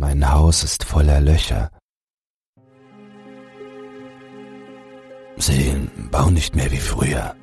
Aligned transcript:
Mein 0.00 0.32
Haus 0.32 0.64
ist 0.64 0.84
voller 0.84 1.20
Löcher. 1.20 1.70
Sie 5.36 5.90
bauen 6.10 6.32
nicht 6.32 6.56
mehr 6.56 6.70
wie 6.70 6.78
früher. 6.78 7.36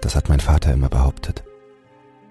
Das 0.00 0.16
hat 0.16 0.28
mein 0.28 0.40
Vater 0.40 0.72
immer 0.72 0.88
behauptet. 0.88 1.44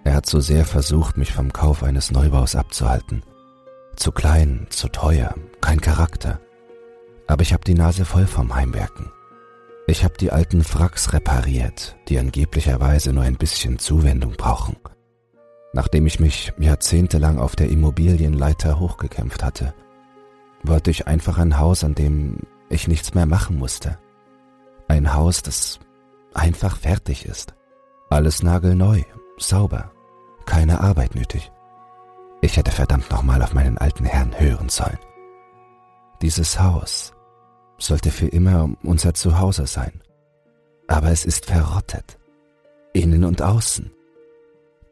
Er 0.03 0.15
hat 0.15 0.25
so 0.25 0.41
sehr 0.41 0.65
versucht, 0.65 1.15
mich 1.15 1.31
vom 1.31 1.53
Kauf 1.53 1.83
eines 1.83 2.11
Neubaus 2.11 2.53
abzuhalten. 2.57 3.23
Zu 3.95 4.11
klein, 4.11 4.67
zu 4.71 4.89
teuer, 4.89 5.33
kein 5.61 5.79
Charakter. 5.79 6.41
Aber 7.25 7.41
ich 7.41 7.53
habe 7.53 7.63
die 7.63 7.75
Nase 7.75 8.03
voll 8.03 8.27
vom 8.27 8.53
Heimwerken. 8.53 9.09
Ich 9.87 10.03
habe 10.03 10.17
die 10.17 10.33
alten 10.33 10.65
Wracks 10.65 11.13
repariert, 11.13 11.95
die 12.09 12.19
angeblicherweise 12.19 13.13
nur 13.13 13.23
ein 13.23 13.37
bisschen 13.37 13.79
Zuwendung 13.79 14.33
brauchen. 14.33 14.75
Nachdem 15.75 16.07
ich 16.07 16.21
mich 16.21 16.53
jahrzehntelang 16.57 17.37
auf 17.37 17.57
der 17.57 17.69
Immobilienleiter 17.69 18.79
hochgekämpft 18.79 19.43
hatte, 19.43 19.73
wollte 20.63 20.89
ich 20.89 21.05
einfach 21.05 21.37
ein 21.37 21.59
Haus, 21.59 21.83
an 21.83 21.95
dem 21.95 22.37
ich 22.69 22.87
nichts 22.87 23.13
mehr 23.13 23.25
machen 23.25 23.57
musste. 23.57 23.99
Ein 24.87 25.13
Haus, 25.13 25.41
das 25.41 25.81
einfach 26.33 26.77
fertig 26.77 27.25
ist. 27.25 27.55
Alles 28.09 28.41
nagelneu, 28.41 29.01
sauber, 29.37 29.91
keine 30.45 30.79
Arbeit 30.79 31.13
nötig. 31.13 31.51
Ich 32.39 32.55
hätte 32.55 32.71
verdammt 32.71 33.11
nochmal 33.11 33.43
auf 33.43 33.53
meinen 33.53 33.77
alten 33.77 34.05
Herrn 34.05 34.39
hören 34.39 34.69
sollen. 34.69 34.99
Dieses 36.21 36.57
Haus 36.57 37.11
sollte 37.77 38.11
für 38.11 38.27
immer 38.27 38.69
unser 38.83 39.13
Zuhause 39.13 39.67
sein. 39.67 40.01
Aber 40.87 41.11
es 41.11 41.25
ist 41.25 41.47
verrottet. 41.47 42.17
Innen 42.93 43.25
und 43.25 43.41
außen. 43.41 43.91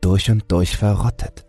Durch 0.03 0.29
und 0.29 0.51
durch 0.51 0.75
verrottet. 0.75 1.45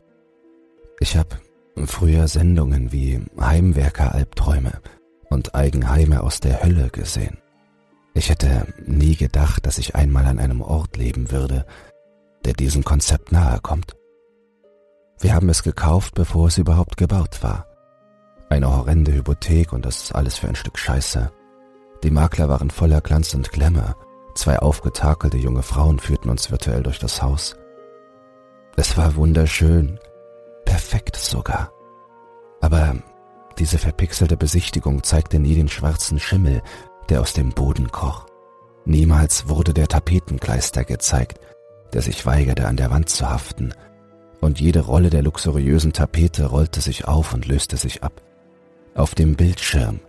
Ich 1.01 1.17
habe 1.17 1.41
früher 1.87 2.29
Sendungen 2.29 2.93
wie 2.93 3.21
Heimwerker-Albträume 3.37 4.81
und 5.29 5.57
Eigenheime 5.57 6.23
aus 6.23 6.39
der 6.39 6.63
Hölle 6.63 6.89
gesehen. 6.91 7.39
Ich 8.15 8.31
hätte 8.31 8.73
nie 8.87 9.17
gedacht, 9.17 9.67
dass 9.67 9.79
ich 9.79 9.97
einmal 9.97 10.27
an 10.27 10.39
einem 10.39 10.61
Ort 10.61 10.97
leben 10.97 11.33
würde, 11.33 11.67
der 12.45 12.53
diesem 12.53 12.85
Konzept 12.85 13.33
nahe 13.33 13.59
kommt. 13.59 13.97
Wir 15.19 15.35
haben 15.35 15.49
es 15.49 15.65
gekauft, 15.65 16.15
bevor 16.15 16.47
es 16.47 16.57
überhaupt 16.57 16.97
gebaut 16.97 17.43
war. 17.43 17.67
Eine 18.51 18.73
horrende 18.73 19.13
Hypothek 19.15 19.73
und 19.73 19.85
das 19.85 20.13
alles 20.13 20.39
für 20.39 20.47
ein 20.47 20.55
Stück 20.55 20.79
Scheiße. 20.79 21.33
Die 22.05 22.11
Makler 22.13 22.49
waren 22.49 22.71
voller 22.71 23.01
Glanz 23.01 23.35
und 23.35 23.51
Glamour. 23.51 23.97
Zwei 24.37 24.61
aufgetakelte 24.61 25.39
junge 25.39 25.65
Frauen 25.65 25.99
führten 25.99 26.31
uns 26.31 26.53
virtuell 26.53 26.85
durch 26.85 27.01
das 27.01 27.21
Haus. 27.21 27.57
Es 28.77 28.97
war 28.97 29.15
wunderschön, 29.15 29.99
perfekt 30.65 31.17
sogar. 31.17 31.73
Aber 32.61 32.97
diese 33.59 33.79
verpixelte 33.79 34.37
Besichtigung 34.37 35.03
zeigte 35.05 35.39
nie 35.39 35.55
den 35.55 35.69
schwarzen 35.69 36.19
Schimmel, 36.19 36.61
der 37.09 37.21
aus 37.21 37.35
dem 37.35 37.51
Boden 37.51 37.93
kroch. 37.93 38.27
Niemals 38.85 39.49
wurde 39.49 39.73
der 39.73 39.87
Tapetenkleister 39.87 40.85
gezeigt, 40.85 41.39
der 41.93 42.03
sich 42.03 42.27
weigerte 42.27 42.67
an 42.67 42.77
der 42.77 42.91
Wand 42.91 43.09
zu 43.09 43.29
haften, 43.29 43.73
und 44.41 44.61
jede 44.61 44.81
Rolle 44.81 45.09
der 45.09 45.23
luxuriösen 45.23 45.93
Tapete 45.93 46.47
rollte 46.47 46.81
sich 46.81 47.07
auf 47.07 47.33
und 47.33 47.47
löste 47.47 47.77
sich 47.77 48.03
ab. 48.03 48.21
Auf 48.95 49.15
dem 49.15 49.37
Bildschirm 49.37 50.01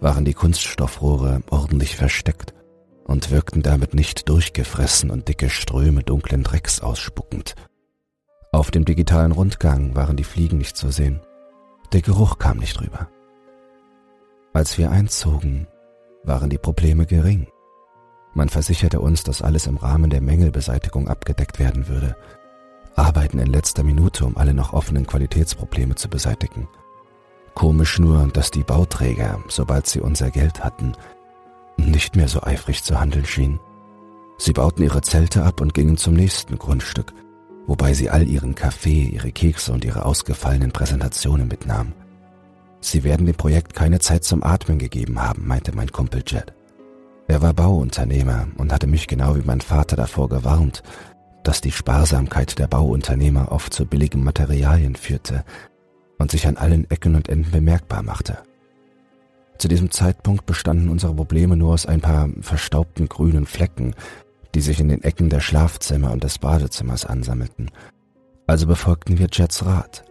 waren 0.00 0.24
die 0.24 0.34
Kunststoffrohre 0.34 1.42
ordentlich 1.50 1.96
versteckt 1.96 2.54
und 3.04 3.30
wirkten 3.30 3.62
damit 3.62 3.94
nicht 3.94 4.28
durchgefressen 4.28 5.10
und 5.10 5.28
dicke 5.28 5.50
Ströme 5.50 6.02
dunklen 6.02 6.42
Drecks 6.42 6.80
ausspuckend. 6.80 7.54
Auf 8.54 8.70
dem 8.70 8.84
digitalen 8.84 9.32
Rundgang 9.32 9.96
waren 9.96 10.16
die 10.16 10.24
Fliegen 10.24 10.58
nicht 10.58 10.76
zu 10.76 10.90
sehen. 10.90 11.20
Der 11.92 12.02
Geruch 12.02 12.38
kam 12.38 12.58
nicht 12.58 12.80
rüber. 12.80 13.08
Als 14.52 14.78
wir 14.78 14.90
einzogen, 14.90 15.66
waren 16.22 16.50
die 16.50 16.58
Probleme 16.58 17.04
gering. 17.04 17.48
Man 18.32 18.48
versicherte 18.48 19.00
uns, 19.00 19.24
dass 19.24 19.42
alles 19.42 19.66
im 19.66 19.76
Rahmen 19.76 20.10
der 20.10 20.20
Mängelbeseitigung 20.20 21.08
abgedeckt 21.08 21.58
werden 21.58 21.88
würde. 21.88 22.16
Arbeiten 22.94 23.40
in 23.40 23.48
letzter 23.48 23.82
Minute, 23.82 24.24
um 24.24 24.36
alle 24.36 24.54
noch 24.54 24.72
offenen 24.72 25.06
Qualitätsprobleme 25.06 25.96
zu 25.96 26.08
beseitigen– 26.08 26.68
Komisch 27.54 28.00
nur, 28.00 28.26
dass 28.28 28.50
die 28.50 28.64
Bauträger, 28.64 29.38
sobald 29.48 29.86
sie 29.86 30.00
unser 30.00 30.30
Geld 30.30 30.64
hatten, 30.64 30.92
nicht 31.76 32.16
mehr 32.16 32.28
so 32.28 32.42
eifrig 32.42 32.82
zu 32.82 33.00
handeln 33.00 33.24
schienen. 33.24 33.60
Sie 34.38 34.52
bauten 34.52 34.82
ihre 34.82 35.02
Zelte 35.02 35.44
ab 35.44 35.60
und 35.60 35.72
gingen 35.72 35.96
zum 35.96 36.14
nächsten 36.14 36.58
Grundstück, 36.58 37.12
wobei 37.66 37.94
sie 37.94 38.10
all 38.10 38.28
ihren 38.28 38.54
Kaffee, 38.54 39.04
ihre 39.04 39.32
Kekse 39.32 39.72
und 39.72 39.84
ihre 39.84 40.04
ausgefallenen 40.04 40.72
Präsentationen 40.72 41.48
mitnahmen. 41.48 41.94
Sie 42.80 43.04
werden 43.04 43.26
dem 43.26 43.36
Projekt 43.36 43.74
keine 43.74 44.00
Zeit 44.00 44.24
zum 44.24 44.42
Atmen 44.42 44.78
gegeben 44.78 45.22
haben, 45.22 45.46
meinte 45.46 45.74
mein 45.74 45.90
Kumpel 45.90 46.22
Jed. 46.26 46.52
Er 47.26 47.40
war 47.40 47.54
Bauunternehmer 47.54 48.48
und 48.58 48.72
hatte 48.72 48.86
mich 48.86 49.06
genau 49.06 49.36
wie 49.36 49.44
mein 49.44 49.62
Vater 49.62 49.96
davor 49.96 50.28
gewarnt, 50.28 50.82
dass 51.42 51.60
die 51.60 51.72
Sparsamkeit 51.72 52.58
der 52.58 52.66
Bauunternehmer 52.66 53.52
oft 53.52 53.72
zu 53.72 53.86
billigen 53.86 54.24
Materialien 54.24 54.96
führte, 54.96 55.44
und 56.18 56.30
sich 56.30 56.46
an 56.46 56.56
allen 56.56 56.90
Ecken 56.90 57.14
und 57.16 57.28
Enden 57.28 57.50
bemerkbar 57.50 58.02
machte. 58.02 58.38
Zu 59.58 59.68
diesem 59.68 59.90
Zeitpunkt 59.90 60.46
bestanden 60.46 60.88
unsere 60.88 61.14
Probleme 61.14 61.56
nur 61.56 61.74
aus 61.74 61.86
ein 61.86 62.00
paar 62.00 62.28
verstaubten 62.40 63.08
grünen 63.08 63.46
Flecken, 63.46 63.94
die 64.54 64.60
sich 64.60 64.80
in 64.80 64.88
den 64.88 65.02
Ecken 65.02 65.28
der 65.28 65.40
Schlafzimmer 65.40 66.12
und 66.12 66.24
des 66.24 66.38
Badezimmers 66.38 67.04
ansammelten. 67.04 67.70
Also 68.46 68.66
befolgten 68.66 69.18
wir 69.18 69.28
Jets 69.30 69.64
Rat. 69.64 70.04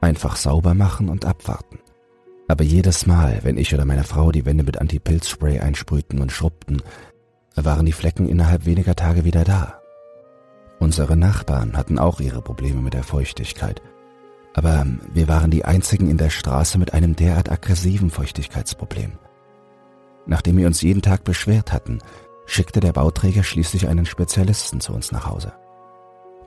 Einfach 0.00 0.36
sauber 0.36 0.74
machen 0.74 1.08
und 1.08 1.24
abwarten. 1.24 1.78
Aber 2.48 2.64
jedes 2.64 3.06
Mal, 3.06 3.40
wenn 3.42 3.56
ich 3.56 3.72
oder 3.72 3.84
meine 3.84 4.04
Frau 4.04 4.32
die 4.32 4.44
Wände 4.44 4.64
mit 4.64 4.80
Antipilzspray 4.80 5.60
einsprühten 5.60 6.20
und 6.20 6.32
schrubbten, 6.32 6.82
waren 7.54 7.86
die 7.86 7.92
Flecken 7.92 8.28
innerhalb 8.28 8.66
weniger 8.66 8.96
Tage 8.96 9.24
wieder 9.24 9.44
da. 9.44 9.80
Unsere 10.80 11.16
Nachbarn 11.16 11.76
hatten 11.76 11.98
auch 11.98 12.20
ihre 12.20 12.42
Probleme 12.42 12.80
mit 12.80 12.94
der 12.94 13.04
Feuchtigkeit 13.04 13.80
aber 14.54 14.86
wir 15.12 15.28
waren 15.28 15.50
die 15.50 15.64
einzigen 15.64 16.10
in 16.10 16.18
der 16.18 16.30
Straße 16.30 16.78
mit 16.78 16.92
einem 16.94 17.16
derart 17.16 17.50
aggressiven 17.50 18.10
Feuchtigkeitsproblem. 18.10 19.12
Nachdem 20.26 20.58
wir 20.58 20.66
uns 20.66 20.82
jeden 20.82 21.02
Tag 21.02 21.24
beschwert 21.24 21.72
hatten, 21.72 21.98
schickte 22.52 22.80
der 22.80 22.92
Bauträger 22.92 23.42
schließlich 23.42 23.88
einen 23.88 24.04
Spezialisten 24.04 24.80
zu 24.80 24.92
uns 24.92 25.10
nach 25.10 25.26
Hause. 25.26 25.54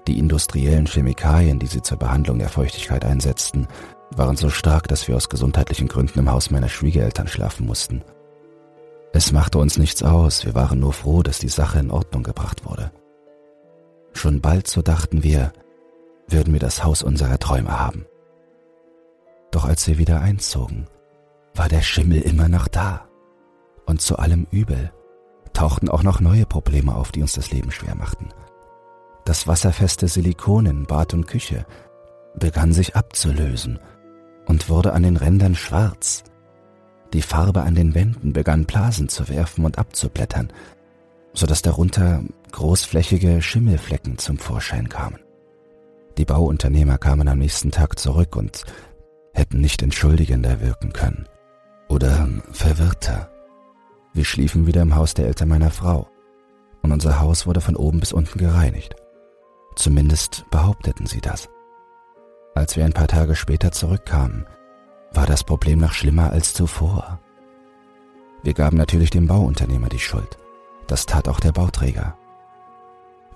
Die 0.08 0.20
industriellen 0.20 0.86
Chemikalien, 0.86 1.58
die 1.58 1.66
sie 1.66 1.82
zur 1.82 1.98
Behandlung 1.98 2.38
der 2.38 2.50
Feuchtigkeit 2.50 3.04
einsetzten, 3.04 3.68
waren 4.12 4.38
so 4.38 4.52
stark, 4.52 4.88
dass 4.88 5.08
wir 5.08 5.16
aus 5.16 5.30
gesundheitlichen 5.30 5.88
Gründen 5.88 6.20
im 6.20 6.32
Haus 6.32 6.52
meiner 6.52 6.70
Schwiegereltern 6.70 7.28
schlafen 7.28 7.66
mussten. 7.66 8.04
Es 9.14 9.32
machte 9.32 9.58
uns 9.58 9.80
nichts 9.80 10.04
aus, 10.04 10.46
wir 10.46 10.54
waren 10.54 10.80
nur 10.80 10.94
froh, 10.94 11.24
dass 11.24 11.40
die 11.40 11.50
Sache 11.50 11.80
in 11.80 11.90
Ordnung 11.90 12.22
gebracht 12.22 12.66
wurde. 12.66 12.92
Schon 14.14 14.42
bald, 14.42 14.68
so 14.68 14.84
dachten 14.84 15.24
wir, 15.24 15.54
würden 16.28 16.54
wir 16.54 16.60
das 16.60 16.84
Haus 16.84 17.02
unserer 17.02 17.40
Träume 17.40 17.80
haben. 17.80 18.06
Doch 19.50 19.66
als 19.66 19.88
wir 19.88 19.98
wieder 19.98 20.22
einzogen, 20.22 20.86
war 21.56 21.68
der 21.68 21.82
Schimmel 21.82 22.22
immer 22.22 22.48
noch 22.48 22.68
da. 22.68 23.08
Und 23.88 24.02
zu 24.02 24.18
allem 24.18 24.46
Übel 24.52 24.92
tauchten 25.56 25.90
auch 25.90 26.04
noch 26.04 26.20
neue 26.20 26.46
Probleme 26.46 26.94
auf, 26.94 27.12
die 27.12 27.22
uns 27.22 27.34
das 27.34 27.52
Leben 27.52 27.72
schwer 27.72 27.96
machten. 27.96 28.30
Das 29.26 29.48
wasserfeste 29.48 30.08
Silikon 30.08 30.68
in 30.68 30.86
Bad 30.86 31.16
und 31.16 31.26
Küche 31.26 31.66
begann 32.38 32.74
sich 32.74 32.96
abzulösen 32.96 33.80
und 34.46 34.70
wurde 34.70 34.94
an 34.94 35.02
den 35.02 35.18
Rändern 35.18 35.56
schwarz. 35.56 36.24
Die 37.14 37.24
Farbe 37.24 37.64
an 37.64 37.74
den 37.74 37.96
Wänden 37.96 38.34
begann 38.34 38.66
Blasen 38.66 39.10
zu 39.10 39.28
werfen 39.30 39.66
und 39.66 39.80
abzublättern, 39.80 40.52
so 41.34 41.48
dass 41.48 41.62
darunter 41.62 42.22
großflächige 42.52 43.42
Schimmelflecken 43.42 44.18
zum 44.18 44.38
Vorschein 44.38 44.90
kamen. 44.90 45.20
Die 46.18 46.26
Bauunternehmer 46.26 46.98
kamen 46.98 47.28
am 47.28 47.40
nächsten 47.40 47.72
Tag 47.72 48.00
zurück 48.00 48.36
und 48.36 48.64
hätten 49.34 49.60
nicht 49.60 49.82
entschuldigender 49.82 50.62
wirken 50.62 50.94
können. 50.94 51.28
Oder 51.90 52.28
verwirrter. 52.52 53.30
Wir 54.16 54.24
schliefen 54.24 54.66
wieder 54.66 54.82
im 54.82 54.96
Haus 54.96 55.14
der 55.14 55.28
Eltern 55.28 55.50
meiner 55.50 55.72
Frau 55.72 56.08
und 56.82 56.94
unser 56.94 57.20
Haus 57.20 57.46
wurde 57.46 57.60
von 57.60 57.76
oben 57.76 58.00
bis 58.00 58.14
unten 58.14 58.40
gereinigt. 58.40 58.96
Zumindest 59.76 60.46
behaupteten 60.52 61.06
sie 61.06 61.20
das. 61.20 61.50
Als 62.54 62.78
wir 62.78 62.86
ein 62.86 62.94
paar 62.94 63.10
Tage 63.10 63.36
später 63.36 63.74
zurückkamen, 63.74 64.46
war 65.12 65.26
das 65.26 65.44
Problem 65.44 65.80
noch 65.80 65.92
schlimmer 65.92 66.30
als 66.32 66.54
zuvor. 66.54 67.20
Wir 68.42 68.54
gaben 68.54 68.78
natürlich 68.78 69.10
dem 69.10 69.28
Bauunternehmer 69.28 69.90
die 69.90 70.00
Schuld. 70.00 70.38
Das 70.88 71.06
tat 71.06 71.28
auch 71.28 71.42
der 71.42 71.52
Bauträger. 71.52 72.18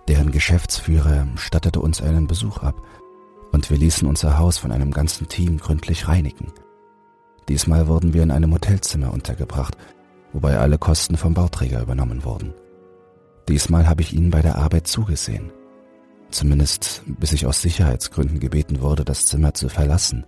Deren 0.07 0.31
Geschäftsführer 0.31 1.27
stattete 1.35 1.81
uns 1.81 2.01
einen 2.01 2.25
Besuch 2.25 2.59
ab 2.59 2.81
und 3.51 3.69
wir 3.69 3.77
ließen 3.77 4.07
unser 4.07 4.37
Haus 4.37 4.57
von 4.57 4.71
einem 4.71 4.91
ganzen 4.91 5.27
Team 5.27 5.57
gründlich 5.57 6.07
reinigen. 6.07 6.53
Diesmal 7.49 7.87
wurden 7.87 8.13
wir 8.13 8.23
in 8.23 8.31
einem 8.31 8.53
Hotelzimmer 8.53 9.11
untergebracht, 9.11 9.75
wobei 10.33 10.57
alle 10.57 10.77
Kosten 10.77 11.17
vom 11.17 11.33
Bauträger 11.33 11.81
übernommen 11.81 12.23
wurden. 12.23 12.53
Diesmal 13.47 13.87
habe 13.87 14.01
ich 14.01 14.13
ihnen 14.13 14.29
bei 14.29 14.41
der 14.41 14.57
Arbeit 14.57 14.87
zugesehen. 14.87 15.51
Zumindest 16.29 17.01
bis 17.07 17.33
ich 17.33 17.47
aus 17.47 17.61
Sicherheitsgründen 17.61 18.39
gebeten 18.39 18.81
wurde, 18.81 19.03
das 19.03 19.25
Zimmer 19.25 19.53
zu 19.53 19.69
verlassen. 19.69 20.25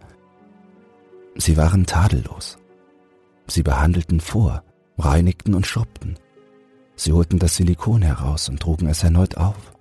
Sie 1.35 1.57
waren 1.57 1.85
tadellos. 1.85 2.57
Sie 3.47 3.63
behandelten 3.63 4.19
vor, 4.19 4.63
reinigten 4.97 5.53
und 5.53 5.67
schrubbten. 5.67 6.17
Sie 6.95 7.13
holten 7.13 7.39
das 7.39 7.55
Silikon 7.55 8.01
heraus 8.01 8.49
und 8.49 8.59
trugen 8.59 8.87
es 8.87 9.03
erneut 9.03 9.37
auf. 9.37 9.73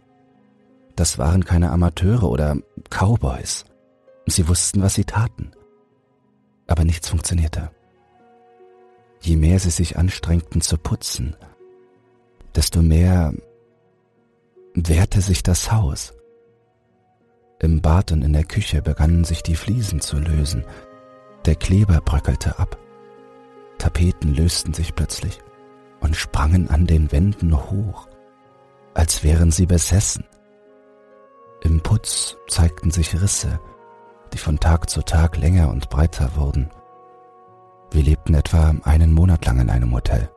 Das 0.96 1.18
waren 1.18 1.44
keine 1.44 1.70
Amateure 1.70 2.30
oder 2.30 2.56
Cowboys. 2.90 3.64
Sie 4.26 4.48
wussten, 4.48 4.82
was 4.82 4.94
sie 4.94 5.04
taten. 5.04 5.52
Aber 6.66 6.84
nichts 6.84 7.08
funktionierte. 7.08 7.70
Je 9.20 9.36
mehr 9.36 9.58
sie 9.58 9.70
sich 9.70 9.98
anstrengten 9.98 10.60
zu 10.60 10.78
putzen, 10.78 11.36
desto 12.54 12.82
mehr 12.82 13.34
wehrte 14.74 15.20
sich 15.20 15.42
das 15.42 15.70
Haus. 15.70 16.14
Im 17.58 17.82
Bad 17.82 18.12
und 18.12 18.22
in 18.22 18.32
der 18.32 18.44
Küche 18.44 18.80
begannen 18.80 19.24
sich 19.24 19.42
die 19.42 19.56
Fliesen 19.56 20.00
zu 20.00 20.18
lösen. 20.18 20.64
Der 21.44 21.54
Kleber 21.54 22.00
bröckelte 22.00 22.58
ab. 22.58 22.78
Tapeten 23.78 24.34
lösten 24.34 24.72
sich 24.72 24.94
plötzlich 24.94 25.40
und 26.00 26.16
sprangen 26.16 26.70
an 26.70 26.86
den 26.86 27.12
Wänden 27.12 27.54
hoch, 27.54 28.08
als 28.94 29.22
wären 29.22 29.50
sie 29.50 29.66
besessen. 29.66 30.24
Im 31.62 31.82
Putz 31.82 32.36
zeigten 32.48 32.90
sich 32.90 33.20
Risse, 33.20 33.60
die 34.32 34.38
von 34.38 34.58
Tag 34.58 34.88
zu 34.88 35.02
Tag 35.02 35.36
länger 35.36 35.70
und 35.70 35.90
breiter 35.90 36.36
wurden. 36.36 36.70
Wir 37.92 38.02
lebten 38.02 38.34
etwa 38.34 38.74
einen 38.84 39.12
Monat 39.12 39.44
lang 39.46 39.60
in 39.60 39.70
einem 39.70 39.92
Hotel. 39.92 40.30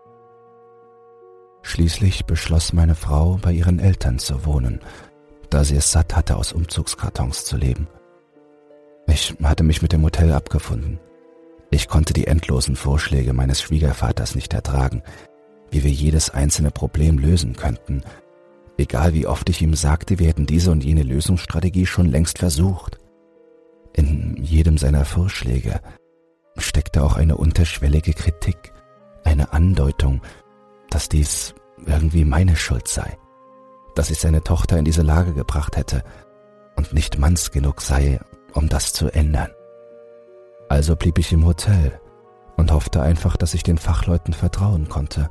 Schließlich 1.61 2.25
beschloss 2.25 2.73
meine 2.73 2.95
Frau, 2.95 3.39
bei 3.41 3.51
ihren 3.51 3.79
Eltern 3.79 4.19
zu 4.19 4.45
wohnen, 4.45 4.81
da 5.50 5.63
sie 5.63 5.75
es 5.75 5.91
satt 5.91 6.15
hatte, 6.15 6.35
aus 6.35 6.51
Umzugskartons 6.51 7.45
zu 7.45 7.57
leben. 7.57 7.88
Ich 9.07 9.35
hatte 9.44 9.63
mich 9.63 9.81
mit 9.81 9.94
dem 9.94 10.03
Hotel 10.03 10.33
abgefunden. 10.33 11.00
Ich 11.69 11.88
konnte 11.88 12.13
die 12.13 12.27
endlosen 12.27 12.75
Vorschläge 12.75 13.33
meines 13.33 13.61
Schwiegervaters 13.61 14.35
nicht 14.35 14.53
ertragen, 14.53 15.03
wie 15.71 15.83
wir 15.83 15.91
jedes 15.91 16.29
einzelne 16.29 16.71
Problem 16.71 17.17
lösen 17.17 17.55
könnten, 17.55 18.03
egal 18.77 19.13
wie 19.13 19.27
oft 19.27 19.47
ich 19.50 19.61
ihm 19.61 19.75
sagte, 19.75 20.19
wir 20.19 20.27
hätten 20.27 20.45
diese 20.45 20.71
und 20.71 20.83
jene 20.83 21.03
Lösungsstrategie 21.03 21.85
schon 21.85 22.07
längst 22.07 22.39
versucht. 22.39 23.00
In 23.94 24.38
jedem 24.41 24.77
seiner 24.77 25.05
Vorschläge 25.05 25.79
steckte 26.57 27.03
auch 27.03 27.15
eine 27.15 27.38
unterschwellige 27.38 28.13
Kritik, 28.13 28.73
eine 29.23 29.53
Andeutung, 29.53 30.21
dass 30.89 31.09
dies 31.09 31.55
irgendwie 31.85 32.25
meine 32.25 32.55
Schuld 32.55 32.88
sei 32.88 33.17
dass 33.95 34.09
ich 34.09 34.19
seine 34.19 34.44
Tochter 34.44 34.77
in 34.77 34.85
diese 34.85 35.01
Lage 35.01 35.33
gebracht 35.33 35.77
hätte 35.77 36.03
und 36.75 36.94
nicht 36.94 37.17
manns 37.17 37.51
genug 37.51 37.81
sei, 37.81 38.19
um 38.53 38.69
das 38.69 38.94
zu 38.94 39.09
ändern. 39.09 39.51
Also 40.69 40.95
blieb 40.95 41.19
ich 41.19 41.31
im 41.31 41.45
Hotel 41.45 42.00
und 42.57 42.71
hoffte 42.71 43.01
einfach, 43.01 43.38
dass 43.38 43.53
ich 43.53 43.63
den 43.63 43.77
Fachleuten 43.77 44.33
vertrauen 44.33 44.89
konnte, 44.89 45.29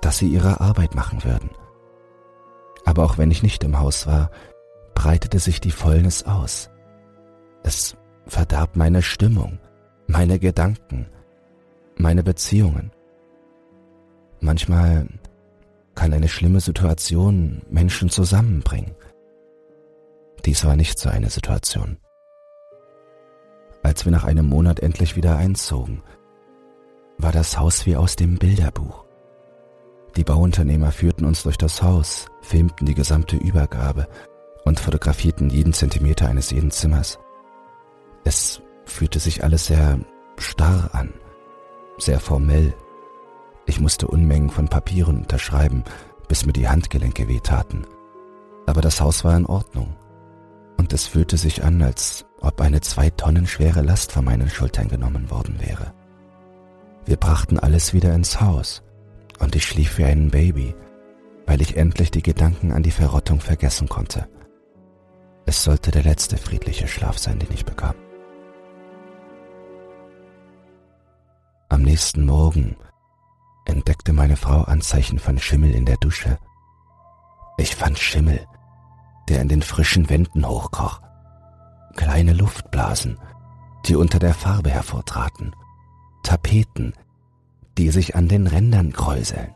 dass 0.00 0.18
sie 0.18 0.28
ihre 0.28 0.60
Arbeit 0.60 0.94
machen 0.94 1.24
würden. 1.24 1.50
Aber 2.84 3.04
auch 3.04 3.18
wenn 3.18 3.30
ich 3.30 3.42
nicht 3.42 3.64
im 3.64 3.78
Haus 3.78 4.06
war, 4.06 4.30
breitete 4.94 5.38
sich 5.38 5.60
die 5.60 5.70
Fäulnis 5.70 6.24
aus. 6.24 6.70
Es 7.62 7.96
verdarb 8.26 8.76
meine 8.76 9.02
Stimmung, 9.02 9.58
meine 10.06 10.38
Gedanken, 10.38 11.06
meine 11.96 12.22
Beziehungen. 12.22 12.90
Manchmal 14.40 15.08
kann 15.94 16.12
eine 16.12 16.28
schlimme 16.28 16.60
Situation 16.60 17.62
Menschen 17.70 18.10
zusammenbringen. 18.10 18.94
Dies 20.44 20.64
war 20.64 20.76
nicht 20.76 20.98
so 20.98 21.08
eine 21.08 21.30
Situation. 21.30 21.96
Als 23.82 24.04
wir 24.04 24.12
nach 24.12 24.24
einem 24.24 24.46
Monat 24.46 24.80
endlich 24.80 25.16
wieder 25.16 25.36
einzogen, 25.36 26.02
war 27.18 27.32
das 27.32 27.58
Haus 27.58 27.86
wie 27.86 27.96
aus 27.96 28.16
dem 28.16 28.38
Bilderbuch. 28.38 29.04
Die 30.16 30.24
Bauunternehmer 30.24 30.92
führten 30.92 31.24
uns 31.24 31.42
durch 31.42 31.56
das 31.56 31.82
Haus, 31.82 32.26
filmten 32.42 32.86
die 32.86 32.94
gesamte 32.94 33.36
Übergabe 33.36 34.08
und 34.64 34.80
fotografierten 34.80 35.50
jeden 35.50 35.72
Zentimeter 35.72 36.28
eines 36.28 36.50
jeden 36.50 36.70
Zimmers. 36.70 37.18
Es 38.24 38.62
fühlte 38.84 39.18
sich 39.18 39.44
alles 39.44 39.66
sehr 39.66 39.98
starr 40.38 40.90
an, 40.92 41.12
sehr 41.98 42.20
formell, 42.20 42.74
ich 43.66 43.80
musste 43.80 44.06
Unmengen 44.08 44.50
von 44.50 44.68
Papieren 44.68 45.18
unterschreiben, 45.18 45.84
bis 46.28 46.44
mir 46.44 46.52
die 46.52 46.68
Handgelenke 46.68 47.28
wehtaten. 47.28 47.86
Aber 48.66 48.80
das 48.80 49.00
Haus 49.00 49.24
war 49.24 49.36
in 49.36 49.46
Ordnung. 49.46 49.96
Und 50.76 50.92
es 50.92 51.06
fühlte 51.06 51.36
sich 51.36 51.64
an, 51.64 51.82
als 51.82 52.26
ob 52.40 52.60
eine 52.60 52.80
zwei 52.80 53.10
Tonnen 53.10 53.46
schwere 53.46 53.80
Last 53.80 54.12
von 54.12 54.24
meinen 54.24 54.50
Schultern 54.50 54.88
genommen 54.88 55.30
worden 55.30 55.58
wäre. 55.60 55.94
Wir 57.06 57.16
brachten 57.16 57.58
alles 57.58 57.94
wieder 57.94 58.14
ins 58.14 58.40
Haus 58.40 58.82
und 59.38 59.56
ich 59.56 59.64
schlief 59.66 59.98
wie 59.98 60.04
ein 60.04 60.30
Baby, 60.30 60.74
weil 61.46 61.62
ich 61.62 61.76
endlich 61.76 62.10
die 62.10 62.22
Gedanken 62.22 62.72
an 62.72 62.82
die 62.82 62.90
Verrottung 62.90 63.40
vergessen 63.40 63.88
konnte. 63.88 64.26
Es 65.46 65.62
sollte 65.62 65.90
der 65.90 66.02
letzte 66.02 66.38
friedliche 66.38 66.88
Schlaf 66.88 67.18
sein, 67.18 67.38
den 67.38 67.52
ich 67.52 67.64
bekam. 67.64 67.94
Am 71.68 71.82
nächsten 71.82 72.26
Morgen 72.26 72.76
entdeckte 73.64 74.12
meine 74.12 74.36
Frau 74.36 74.62
Anzeichen 74.62 75.18
von 75.18 75.38
Schimmel 75.38 75.74
in 75.74 75.86
der 75.86 75.96
Dusche. 75.96 76.38
Ich 77.56 77.74
fand 77.74 77.98
Schimmel, 77.98 78.46
der 79.28 79.40
in 79.40 79.48
den 79.48 79.62
frischen 79.62 80.10
Wänden 80.10 80.46
hochkroch. 80.46 81.00
Kleine 81.96 82.34
Luftblasen, 82.34 83.18
die 83.86 83.96
unter 83.96 84.18
der 84.18 84.34
Farbe 84.34 84.70
hervortraten. 84.70 85.54
Tapeten, 86.22 86.92
die 87.78 87.90
sich 87.90 88.14
an 88.14 88.28
den 88.28 88.46
Rändern 88.46 88.92
kräuseln. 88.92 89.54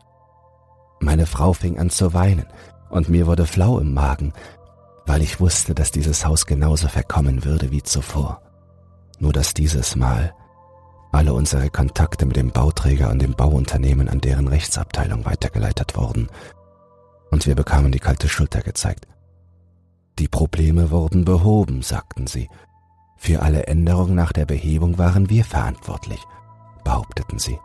Meine 0.99 1.25
Frau 1.25 1.53
fing 1.53 1.77
an 1.77 1.89
zu 1.89 2.13
weinen 2.13 2.45
und 2.89 3.07
mir 3.09 3.27
wurde 3.27 3.45
flau 3.45 3.79
im 3.79 3.93
Magen, 3.93 4.33
weil 5.05 5.21
ich 5.21 5.39
wusste, 5.39 5.75
dass 5.75 5.91
dieses 5.91 6.25
Haus 6.25 6.45
genauso 6.45 6.87
verkommen 6.87 7.45
würde 7.45 7.71
wie 7.71 7.83
zuvor. 7.83 8.41
Nur 9.19 9.33
dass 9.33 9.53
dieses 9.53 9.95
Mal 9.95 10.33
alle 11.11 11.33
unsere 11.33 11.69
Kontakte 11.69 12.25
mit 12.25 12.35
dem 12.35 12.51
Bauträger 12.51 13.09
und 13.09 13.21
dem 13.21 13.33
Bauunternehmen 13.33 14.09
an 14.09 14.21
deren 14.21 14.47
Rechtsabteilung 14.47 15.25
weitergeleitet 15.25 15.97
wurden, 15.97 16.29
und 17.31 17.45
wir 17.45 17.55
bekamen 17.55 17.91
die 17.91 17.99
kalte 17.99 18.27
Schulter 18.27 18.61
gezeigt. 18.61 19.07
Die 20.17 20.27
Probleme 20.27 20.91
wurden 20.91 21.25
behoben, 21.25 21.81
sagten 21.81 22.27
sie. 22.27 22.49
Für 23.17 23.41
alle 23.41 23.67
Änderungen 23.67 24.15
nach 24.15 24.33
der 24.33 24.45
Behebung 24.45 24.97
waren 24.97 25.29
wir 25.29 25.45
verantwortlich, 25.45 26.21
behaupteten 26.83 27.39
sie. 27.39 27.59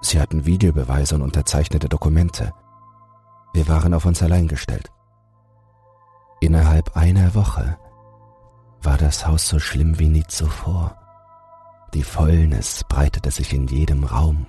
Sie 0.00 0.20
hatten 0.20 0.46
Videobeweise 0.46 1.14
und 1.14 1.22
unterzeichnete 1.22 1.88
Dokumente. 1.88 2.52
Wir 3.52 3.68
waren 3.68 3.94
auf 3.94 4.06
uns 4.06 4.22
allein 4.22 4.48
gestellt. 4.48 4.90
Innerhalb 6.40 6.96
einer 6.96 7.34
Woche 7.34 7.76
war 8.82 8.96
das 8.96 9.26
Haus 9.26 9.46
so 9.46 9.58
schlimm 9.58 9.98
wie 9.98 10.08
nie 10.08 10.24
zuvor. 10.26 10.96
Die 11.94 12.04
Fäulnis 12.04 12.84
breitete 12.88 13.32
sich 13.32 13.52
in 13.52 13.66
jedem 13.66 14.04
Raum 14.04 14.46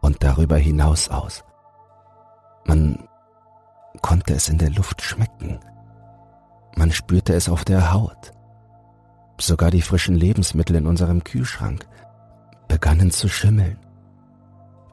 und 0.00 0.24
darüber 0.24 0.56
hinaus 0.56 1.08
aus. 1.08 1.44
Man 2.64 3.08
konnte 4.02 4.34
es 4.34 4.48
in 4.48 4.58
der 4.58 4.70
Luft 4.70 5.00
schmecken. 5.00 5.60
Man 6.74 6.90
spürte 6.90 7.34
es 7.34 7.48
auf 7.48 7.64
der 7.64 7.92
Haut. 7.92 8.32
Sogar 9.40 9.70
die 9.70 9.82
frischen 9.82 10.16
Lebensmittel 10.16 10.74
in 10.74 10.86
unserem 10.86 11.22
Kühlschrank 11.22 11.86
begannen 12.66 13.12
zu 13.12 13.28
schimmeln. 13.28 13.78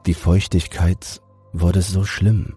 Die 0.06 0.14
Feuchtigkeit 0.14 1.20
wurde 1.52 1.82
so 1.82 2.04
schlimm, 2.04 2.54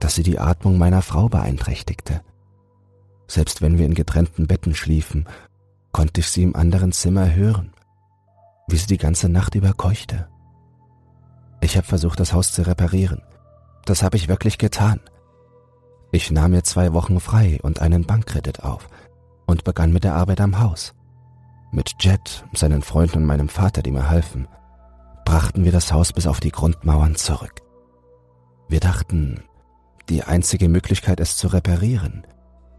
dass 0.00 0.16
sie 0.16 0.24
die 0.24 0.40
Atmung 0.40 0.76
meiner 0.76 1.02
Frau 1.02 1.28
beeinträchtigte. 1.28 2.22
Selbst 3.28 3.62
wenn 3.62 3.78
wir 3.78 3.86
in 3.86 3.94
getrennten 3.94 4.48
Betten 4.48 4.74
schliefen, 4.74 5.28
konnte 5.92 6.20
ich 6.20 6.28
sie 6.28 6.42
im 6.42 6.56
anderen 6.56 6.90
Zimmer 6.90 7.32
hören 7.32 7.73
wie 8.68 8.76
sie 8.76 8.86
die 8.86 8.98
ganze 8.98 9.28
Nacht 9.28 9.54
über 9.54 9.72
keuchte. 9.72 10.28
Ich 11.60 11.76
habe 11.76 11.86
versucht, 11.86 12.20
das 12.20 12.32
Haus 12.32 12.52
zu 12.52 12.66
reparieren. 12.66 13.22
Das 13.84 14.02
habe 14.02 14.16
ich 14.16 14.28
wirklich 14.28 14.58
getan. 14.58 15.00
Ich 16.12 16.30
nahm 16.30 16.52
mir 16.52 16.62
zwei 16.62 16.92
Wochen 16.92 17.20
frei 17.20 17.58
und 17.62 17.80
einen 17.80 18.04
Bankkredit 18.04 18.62
auf 18.62 18.88
und 19.46 19.64
begann 19.64 19.92
mit 19.92 20.04
der 20.04 20.14
Arbeit 20.14 20.40
am 20.40 20.60
Haus. 20.60 20.94
Mit 21.72 21.94
Jet, 22.00 22.44
seinen 22.52 22.82
Freunden 22.82 23.18
und 23.18 23.24
meinem 23.24 23.48
Vater, 23.48 23.82
die 23.82 23.90
mir 23.90 24.08
halfen, 24.08 24.46
brachten 25.24 25.64
wir 25.64 25.72
das 25.72 25.92
Haus 25.92 26.12
bis 26.12 26.26
auf 26.26 26.40
die 26.40 26.52
Grundmauern 26.52 27.16
zurück. 27.16 27.62
Wir 28.68 28.80
dachten, 28.80 29.42
die 30.08 30.22
einzige 30.22 30.68
Möglichkeit, 30.68 31.18
es 31.18 31.36
zu 31.36 31.48
reparieren, 31.48 32.26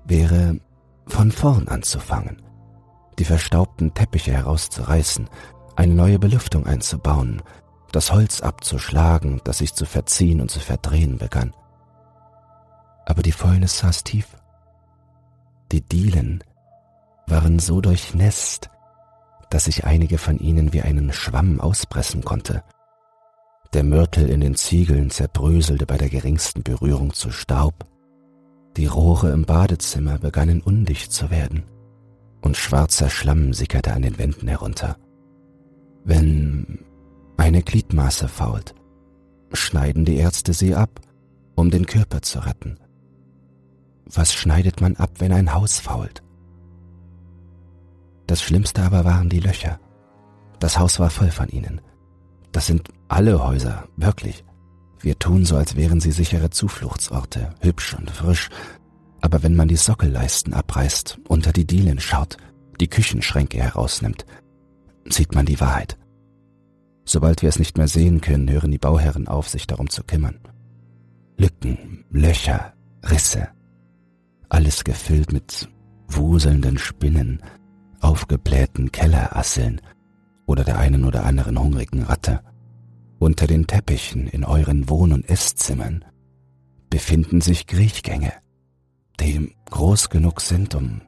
wäre, 0.05 0.59
von 1.07 1.31
vorn 1.31 1.67
anzufangen, 1.67 2.41
die 3.19 3.25
verstaubten 3.25 3.93
Teppiche 3.93 4.31
herauszureißen 4.31 5.29
eine 5.75 5.93
neue 5.93 6.19
Belüftung 6.19 6.65
einzubauen, 6.65 7.41
das 7.91 8.11
Holz 8.11 8.41
abzuschlagen, 8.41 9.41
das 9.43 9.59
sich 9.59 9.73
zu 9.73 9.85
verziehen 9.85 10.41
und 10.41 10.51
zu 10.51 10.59
verdrehen 10.59 11.17
begann. 11.17 11.53
Aber 13.05 13.21
die 13.21 13.31
Fäulnis 13.31 13.79
saß 13.79 14.03
tief. 14.03 14.27
Die 15.71 15.81
Dielen 15.81 16.43
waren 17.27 17.59
so 17.59 17.81
durchnässt, 17.81 18.69
dass 19.49 19.67
ich 19.67 19.85
einige 19.85 20.17
von 20.17 20.37
ihnen 20.39 20.73
wie 20.73 20.81
einen 20.81 21.13
Schwamm 21.13 21.61
auspressen 21.61 22.23
konnte. 22.23 22.63
Der 23.73 23.83
Mörtel 23.83 24.29
in 24.29 24.41
den 24.41 24.55
Ziegeln 24.55 25.09
zerbröselte 25.09 25.85
bei 25.85 25.97
der 25.97 26.09
geringsten 26.09 26.63
Berührung 26.63 27.13
zu 27.13 27.31
Staub. 27.31 27.85
Die 28.77 28.85
Rohre 28.85 29.31
im 29.31 29.45
Badezimmer 29.45 30.17
begannen 30.17 30.61
undicht 30.61 31.11
zu 31.11 31.29
werden 31.29 31.63
und 32.41 32.57
schwarzer 32.57 33.09
Schlamm 33.09 33.53
sickerte 33.53 33.93
an 33.93 34.01
den 34.01 34.17
Wänden 34.17 34.47
herunter. 34.47 34.97
Wenn 36.05 36.85
eine 37.35 37.63
Gliedmaße 37.63 38.27
fault, 38.27 38.75
schneiden 39.51 40.05
die 40.05 40.17
Ärzte 40.17 40.53
sie 40.53 40.75
ab, 40.75 41.01
um 41.55 41.71
den 41.71 41.87
Körper 41.87 42.21
zu 42.21 42.45
retten. 42.45 42.77
Was 44.05 44.31
schneidet 44.31 44.81
man 44.81 44.95
ab, 44.97 45.09
wenn 45.17 45.31
ein 45.31 45.55
Haus 45.55 45.79
fault? 45.79 46.21
Das 48.27 48.43
Schlimmste 48.43 48.83
aber 48.83 49.03
waren 49.03 49.29
die 49.29 49.39
Löcher. 49.39 49.79
Das 50.59 50.77
Haus 50.77 50.99
war 50.99 51.09
voll 51.09 51.31
von 51.31 51.49
ihnen. 51.49 51.81
Das 52.51 52.67
sind 52.67 52.89
alle 53.07 53.43
Häuser, 53.43 53.87
wirklich. 53.97 54.43
Wir 54.99 55.17
tun 55.17 55.43
so, 55.43 55.57
als 55.57 55.75
wären 55.75 56.01
sie 56.01 56.11
sichere 56.11 56.51
Zufluchtsorte, 56.51 57.49
hübsch 57.61 57.95
und 57.95 58.11
frisch. 58.11 58.49
Aber 59.21 59.41
wenn 59.41 59.55
man 59.55 59.69
die 59.69 59.75
Sockelleisten 59.75 60.53
abreißt, 60.53 61.17
unter 61.27 61.51
die 61.51 61.65
Dielen 61.65 61.99
schaut, 61.99 62.37
die 62.79 62.87
Küchenschränke 62.87 63.57
herausnimmt, 63.57 64.25
sieht 65.07 65.35
man 65.35 65.45
die 65.45 65.59
Wahrheit. 65.59 65.97
Sobald 67.05 67.41
wir 67.41 67.49
es 67.49 67.59
nicht 67.59 67.77
mehr 67.77 67.87
sehen 67.87 68.21
können, 68.21 68.49
hören 68.49 68.71
die 68.71 68.79
Bauherren 68.79 69.27
auf, 69.27 69.47
sich 69.47 69.67
darum 69.67 69.89
zu 69.89 70.03
kümmern. 70.03 70.39
Lücken, 71.37 72.05
Löcher, 72.09 72.73
Risse. 73.03 73.49
Alles 74.49 74.83
gefüllt 74.83 75.31
mit 75.31 75.69
wuselnden 76.07 76.77
Spinnen, 76.77 77.41
aufgeblähten 77.99 78.91
Kellerasseln 78.91 79.81
oder 80.45 80.63
der 80.63 80.79
einen 80.79 81.05
oder 81.05 81.25
anderen 81.25 81.59
hungrigen 81.59 82.03
Ratte. 82.03 82.41
Unter 83.19 83.47
den 83.47 83.67
Teppichen 83.67 84.27
in 84.27 84.43
euren 84.43 84.89
Wohn- 84.89 85.13
und 85.13 85.29
Esszimmern 85.29 86.05
befinden 86.89 87.41
sich 87.41 87.67
Kriechgänge, 87.67 88.33
die 89.19 89.55
groß 89.69 90.09
genug 90.09 90.41
sind, 90.41 90.75
um 90.75 91.01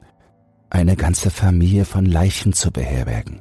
eine 0.70 0.96
ganze 0.96 1.30
Familie 1.30 1.84
von 1.84 2.04
Leichen 2.04 2.52
zu 2.52 2.70
beherbergen. 2.70 3.40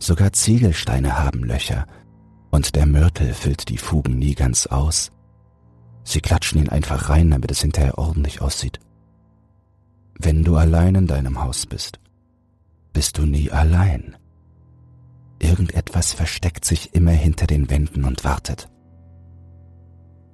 Sogar 0.00 0.32
Ziegelsteine 0.32 1.18
haben 1.18 1.44
Löcher, 1.44 1.86
und 2.50 2.74
der 2.74 2.86
Mörtel 2.86 3.32
füllt 3.34 3.68
die 3.68 3.78
Fugen 3.78 4.18
nie 4.18 4.34
ganz 4.34 4.66
aus. 4.66 5.12
Sie 6.02 6.20
klatschen 6.20 6.58
ihn 6.58 6.68
einfach 6.68 7.10
rein, 7.10 7.30
damit 7.30 7.50
es 7.50 7.60
hinterher 7.60 7.98
ordentlich 7.98 8.40
aussieht. 8.40 8.80
Wenn 10.18 10.42
du 10.42 10.56
allein 10.56 10.94
in 10.94 11.06
deinem 11.06 11.42
Haus 11.42 11.66
bist, 11.66 12.00
bist 12.92 13.18
du 13.18 13.26
nie 13.26 13.50
allein. 13.50 14.16
Irgendetwas 15.38 16.12
versteckt 16.12 16.64
sich 16.64 16.94
immer 16.94 17.12
hinter 17.12 17.46
den 17.46 17.70
Wänden 17.70 18.04
und 18.04 18.24
wartet. 18.24 18.68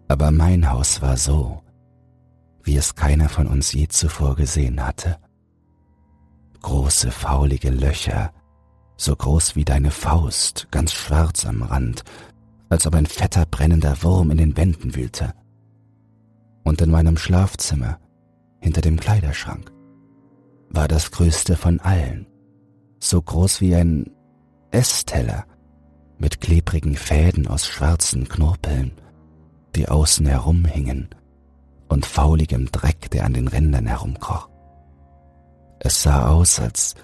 Aber 0.09 0.31
mein 0.31 0.71
Haus 0.71 1.03
war 1.03 1.17
so, 1.17 1.63
wie 2.63 2.77
es 2.77 2.95
keiner 2.95 3.29
von 3.29 3.47
uns 3.47 3.73
je 3.73 3.89
zuvor 3.89 4.37
gesehen 4.37 4.85
hatte. 4.85 5.19
Große 6.63 7.11
faulige 7.11 7.71
Löcher, 7.71 8.33
so 8.97 9.15
groß 9.15 9.57
wie 9.57 9.65
deine 9.65 9.91
Faust, 9.91 10.69
ganz 10.71 10.93
schwarz 10.93 11.45
am 11.45 11.63
Rand, 11.63 12.05
als 12.69 12.87
ob 12.87 12.95
ein 12.95 13.07
fetter 13.07 13.47
brennender 13.47 14.03
Wurm 14.03 14.31
in 14.31 14.39
den 14.39 14.57
Wänden 14.57 14.95
wühlte. 14.95 15.35
Und 16.65 16.81
in 16.81 16.91
meinem 16.91 17.17
Schlafzimmer, 17.17 17.99
hinter 18.61 18.81
dem 18.81 18.99
Kleiderschrank, 18.99 19.71
war 20.71 20.89
das 20.89 21.11
größte 21.11 21.57
von 21.57 21.79
allen, 21.81 22.27
so 22.99 23.21
groß 23.21 23.61
wie 23.61 23.75
ein 23.75 24.11
Essteller 24.71 25.45
mit 26.19 26.41
klebrigen 26.41 26.97
Fäden 26.97 27.47
aus 27.47 27.67
schwarzen 27.67 28.29
Knorpeln, 28.29 28.93
die 29.75 29.89
außen 29.89 30.27
herumhingen, 30.27 31.11
und 31.89 32.05
fauligem 32.05 32.73
Dreck, 32.73 33.11
der 33.11 33.25
an 33.25 33.35
den 33.35 33.47
Rändern 33.47 33.87
herumkroch. 33.87 34.49
Es 35.79 36.03
sah 36.03 36.29
aus, 36.29 36.59
als 36.59 36.95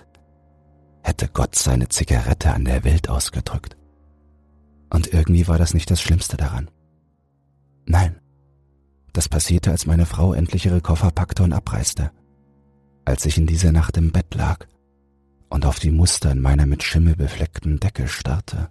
hätte 1.03 1.29
Gott 1.29 1.55
seine 1.55 1.89
Zigarette 1.89 2.53
an 2.53 2.65
der 2.65 2.85
Welt 2.85 3.09
ausgedrückt. 3.09 3.77
Und 4.91 5.13
irgendwie 5.13 5.49
war 5.49 5.59
das 5.59 5.75
nicht 5.75 5.91
das 5.91 6.01
Schlimmste 6.01 6.37
daran. 6.37 6.71
Nein, 7.87 8.21
das 9.13 9.29
passierte, 9.29 9.71
als 9.71 9.87
meine 9.87 10.07
Frau 10.07 10.33
endlich 10.33 10.67
ihre 10.67 10.81
Koffer 10.81 11.11
packte 11.11 11.43
und 11.43 11.53
abreiste. 11.53 12.11
Als 13.05 13.27
ich 13.27 13.37
in 13.37 13.47
dieser 13.47 13.73
Nacht 13.73 13.97
im 13.97 14.13
Bett 14.13 14.35
lag 14.35 14.67
und 15.51 15.67
auf 15.67 15.79
die 15.79 15.91
Muster 15.91 16.31
in 16.31 16.41
meiner 16.41 16.67
mit 16.67 16.83
Schimmel 16.83 17.17
befleckten 17.17 17.81
Decke 17.81 18.09
starrte, 18.09 18.71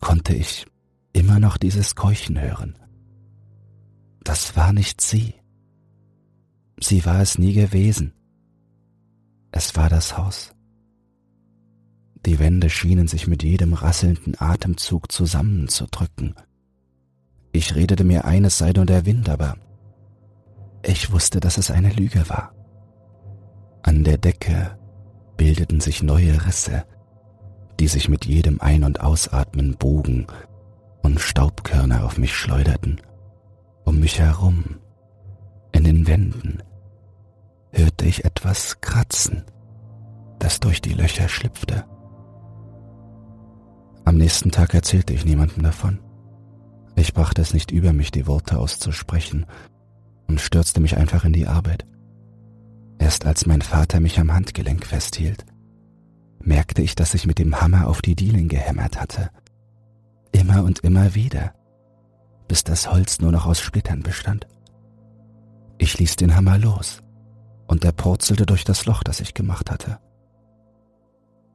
konnte 0.00 0.34
ich 0.34 0.66
immer 1.12 1.38
noch 1.38 1.56
dieses 1.56 1.94
Keuchen 1.94 2.40
hören. 2.40 2.76
Das 4.22 4.56
war 4.56 4.72
nicht 4.72 5.00
sie. 5.00 5.34
Sie 6.80 7.04
war 7.04 7.20
es 7.20 7.38
nie 7.38 7.52
gewesen. 7.52 8.12
Es 9.50 9.76
war 9.76 9.88
das 9.88 10.16
Haus. 10.16 10.51
Die 12.24 12.38
Wände 12.38 12.70
schienen 12.70 13.08
sich 13.08 13.26
mit 13.26 13.42
jedem 13.42 13.72
rasselnden 13.72 14.34
Atemzug 14.38 15.10
zusammenzudrücken. 15.10 16.34
Ich 17.52 17.74
redete 17.74 18.04
mir 18.04 18.24
ein, 18.24 18.44
es 18.44 18.58
sei 18.58 18.72
nur 18.72 18.86
der 18.86 19.04
Wind, 19.04 19.28
aber 19.28 19.56
ich 20.84 21.12
wusste, 21.12 21.40
dass 21.40 21.58
es 21.58 21.70
eine 21.70 21.90
Lüge 21.90 22.28
war. 22.28 22.54
An 23.82 24.04
der 24.04 24.18
Decke 24.18 24.78
bildeten 25.36 25.80
sich 25.80 26.02
neue 26.02 26.46
Risse, 26.46 26.84
die 27.80 27.88
sich 27.88 28.08
mit 28.08 28.24
jedem 28.24 28.60
Ein- 28.60 28.84
und 28.84 29.00
Ausatmen 29.00 29.76
bogen 29.76 30.26
und 31.02 31.20
Staubkörner 31.20 32.04
auf 32.04 32.18
mich 32.18 32.34
schleuderten. 32.34 33.00
Um 33.84 33.98
mich 33.98 34.20
herum, 34.20 34.76
in 35.72 35.84
den 35.84 36.06
Wänden, 36.06 36.62
hörte 37.72 38.04
ich 38.04 38.24
etwas 38.24 38.80
kratzen, 38.80 39.44
das 40.38 40.60
durch 40.60 40.80
die 40.80 40.94
Löcher 40.94 41.28
schlüpfte. 41.28 41.84
Am 44.12 44.18
nächsten 44.18 44.50
Tag 44.50 44.74
erzählte 44.74 45.14
ich 45.14 45.24
niemandem 45.24 45.62
davon. 45.62 45.98
Ich 46.96 47.14
brachte 47.14 47.40
es 47.40 47.54
nicht 47.54 47.70
über 47.70 47.94
mich, 47.94 48.10
die 48.10 48.26
Worte 48.26 48.58
auszusprechen, 48.58 49.46
und 50.28 50.38
stürzte 50.38 50.82
mich 50.82 50.98
einfach 50.98 51.24
in 51.24 51.32
die 51.32 51.46
Arbeit. 51.46 51.86
Erst 52.98 53.24
als 53.24 53.46
mein 53.46 53.62
Vater 53.62 54.00
mich 54.00 54.20
am 54.20 54.30
Handgelenk 54.30 54.84
festhielt, 54.84 55.46
merkte 56.40 56.82
ich, 56.82 56.94
dass 56.94 57.14
ich 57.14 57.26
mit 57.26 57.38
dem 57.38 57.58
Hammer 57.62 57.86
auf 57.88 58.02
die 58.02 58.14
Dielen 58.14 58.48
gehämmert 58.48 59.00
hatte. 59.00 59.30
Immer 60.30 60.62
und 60.62 60.80
immer 60.80 61.14
wieder, 61.14 61.54
bis 62.48 62.64
das 62.64 62.92
Holz 62.92 63.18
nur 63.18 63.32
noch 63.32 63.46
aus 63.46 63.62
Splittern 63.62 64.02
bestand. 64.02 64.46
Ich 65.78 65.98
ließ 65.98 66.16
den 66.16 66.36
Hammer 66.36 66.58
los, 66.58 67.02
und 67.66 67.82
er 67.82 67.92
purzelte 67.92 68.44
durch 68.44 68.64
das 68.64 68.84
Loch, 68.84 69.04
das 69.04 69.20
ich 69.20 69.32
gemacht 69.32 69.70
hatte. 69.70 70.00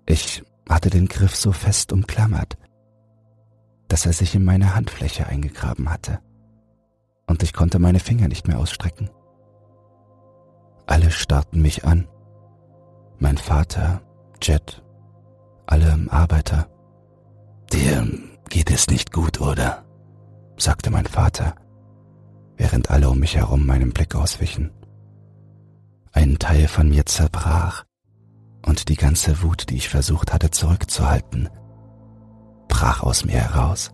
Ich 0.08 0.42
hatte 0.70 0.90
den 0.90 1.08
Griff 1.08 1.36
so 1.36 1.52
fest 1.52 1.92
umklammert, 1.92 2.58
dass 3.88 4.06
er 4.06 4.14
sich 4.14 4.36
in 4.36 4.44
meine 4.44 4.76
Handfläche 4.76 5.28
eingegraben 5.28 5.90
hatte, 5.90 6.20
und 7.26 7.44
ich 7.44 7.54
konnte 7.54 7.80
meine 7.80 8.00
Finger 8.00 8.28
nicht 8.28 8.48
mehr 8.48 8.60
ausstrecken. 8.60 9.10
Alle 10.86 11.12
starrten 11.12 11.62
mich 11.62 11.84
an. 11.84 12.08
Mein 13.20 13.38
Vater, 13.38 14.02
Jet, 14.42 14.84
alle 15.66 16.00
Arbeiter. 16.10 16.68
Dir 17.74 18.08
geht 18.50 18.72
es 18.72 18.88
nicht 18.88 19.12
gut, 19.12 19.42
oder? 19.42 19.84
sagte 20.58 20.90
mein 20.90 21.06
Vater, 21.06 21.56
während 22.56 22.90
alle 22.90 23.10
um 23.10 23.20
mich 23.20 23.36
herum 23.36 23.66
meinem 23.66 23.92
Blick 23.92 24.16
auswichen. 24.16 24.72
Ein 26.14 26.40
Teil 26.40 26.68
von 26.68 26.90
mir 26.90 27.06
zerbrach, 27.06 27.84
und 28.68 28.90
die 28.90 28.98
ganze 28.98 29.42
Wut, 29.42 29.70
die 29.70 29.78
ich 29.78 29.90
versucht 29.90 30.34
hatte 30.34 30.52
zurückzuhalten, 30.52 31.50
brach 32.68 33.02
aus 33.02 33.26
mir 33.26 33.40
heraus. 33.40 33.92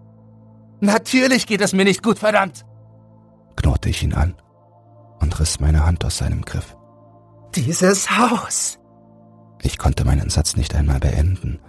Natürlich 0.81 1.47
geht 1.47 1.61
es 1.61 1.73
mir 1.73 1.85
nicht 1.85 2.03
gut, 2.03 2.19
verdammt! 2.19 2.65
knurrte 3.55 3.89
ich 3.89 4.01
ihn 4.03 4.13
an 4.13 4.35
und 5.19 5.39
riss 5.39 5.59
meine 5.59 5.85
Hand 5.85 6.03
aus 6.03 6.17
seinem 6.17 6.41
Griff. 6.41 6.75
Dieses 7.55 8.09
Haus! 8.17 8.79
Ich 9.61 9.77
konnte 9.77 10.03
meinen 10.03 10.29
Satz 10.29 10.57
nicht 10.57 10.75
einmal 10.75 10.99
beenden 10.99 11.59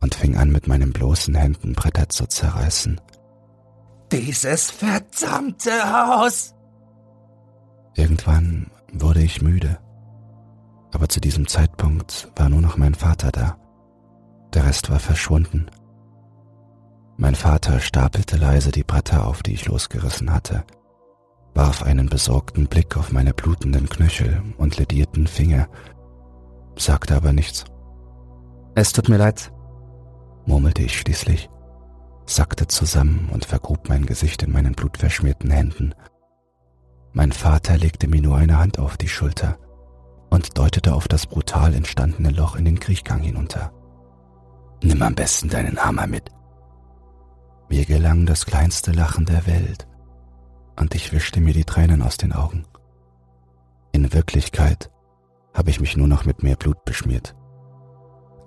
und 0.00 0.14
fing 0.14 0.36
an, 0.36 0.50
mit 0.50 0.68
meinen 0.68 0.92
bloßen 0.92 1.34
Händen 1.34 1.74
Bretter 1.74 2.08
zu 2.08 2.26
zerreißen. 2.26 3.00
Dieses 4.12 4.70
verdammte 4.70 5.72
Haus! 5.92 6.54
Irgendwann 7.94 8.70
wurde 8.92 9.22
ich 9.22 9.42
müde 9.42 9.78
aber 10.92 11.08
zu 11.08 11.20
diesem 11.20 11.46
Zeitpunkt 11.46 12.30
war 12.36 12.48
nur 12.48 12.60
noch 12.60 12.76
mein 12.76 12.94
Vater 12.94 13.30
da. 13.30 13.56
Der 14.54 14.64
Rest 14.64 14.90
war 14.90 14.98
verschwunden. 14.98 15.70
Mein 17.16 17.34
Vater 17.34 17.80
stapelte 17.80 18.36
leise 18.36 18.70
die 18.70 18.84
Bretter 18.84 19.26
auf, 19.26 19.42
die 19.42 19.52
ich 19.52 19.66
losgerissen 19.66 20.32
hatte, 20.32 20.64
warf 21.54 21.82
einen 21.82 22.08
besorgten 22.08 22.68
Blick 22.68 22.96
auf 22.96 23.12
meine 23.12 23.34
blutenden 23.34 23.88
Knöchel 23.88 24.42
und 24.56 24.78
ledierten 24.78 25.26
Finger, 25.26 25.68
sagte 26.76 27.16
aber 27.16 27.32
nichts. 27.32 27.64
Es 28.74 28.92
tut 28.92 29.08
mir 29.08 29.16
leid, 29.16 29.52
murmelte 30.46 30.82
ich 30.82 30.98
schließlich, 30.98 31.50
sackte 32.24 32.68
zusammen 32.68 33.28
und 33.32 33.44
vergrub 33.44 33.88
mein 33.88 34.06
Gesicht 34.06 34.44
in 34.44 34.52
meinen 34.52 34.74
blutverschmierten 34.74 35.50
Händen. 35.50 35.94
Mein 37.12 37.32
Vater 37.32 37.76
legte 37.76 38.06
mir 38.06 38.22
nur 38.22 38.36
eine 38.36 38.58
Hand 38.58 38.78
auf 38.78 38.96
die 38.96 39.08
Schulter 39.08 39.58
und 40.30 40.58
deutete 40.58 40.94
auf 40.94 41.08
das 41.08 41.26
brutal 41.26 41.74
entstandene 41.74 42.30
Loch 42.30 42.56
in 42.56 42.64
den 42.64 42.80
Kriechgang 42.80 43.20
hinunter. 43.20 43.72
Nimm 44.82 45.02
am 45.02 45.14
besten 45.14 45.48
deinen 45.48 45.78
Hammer 45.78 46.06
mit. 46.06 46.30
Mir 47.68 47.84
gelang 47.84 48.26
das 48.26 48.46
kleinste 48.46 48.92
Lachen 48.92 49.26
der 49.26 49.46
Welt, 49.46 49.86
und 50.76 50.94
ich 50.94 51.12
wischte 51.12 51.40
mir 51.40 51.52
die 51.52 51.64
Tränen 51.64 52.02
aus 52.02 52.16
den 52.16 52.32
Augen. 52.32 52.64
In 53.92 54.12
Wirklichkeit 54.12 54.90
habe 55.54 55.70
ich 55.70 55.80
mich 55.80 55.96
nur 55.96 56.06
noch 56.06 56.24
mit 56.24 56.42
mehr 56.42 56.56
Blut 56.56 56.84
beschmiert. 56.84 57.34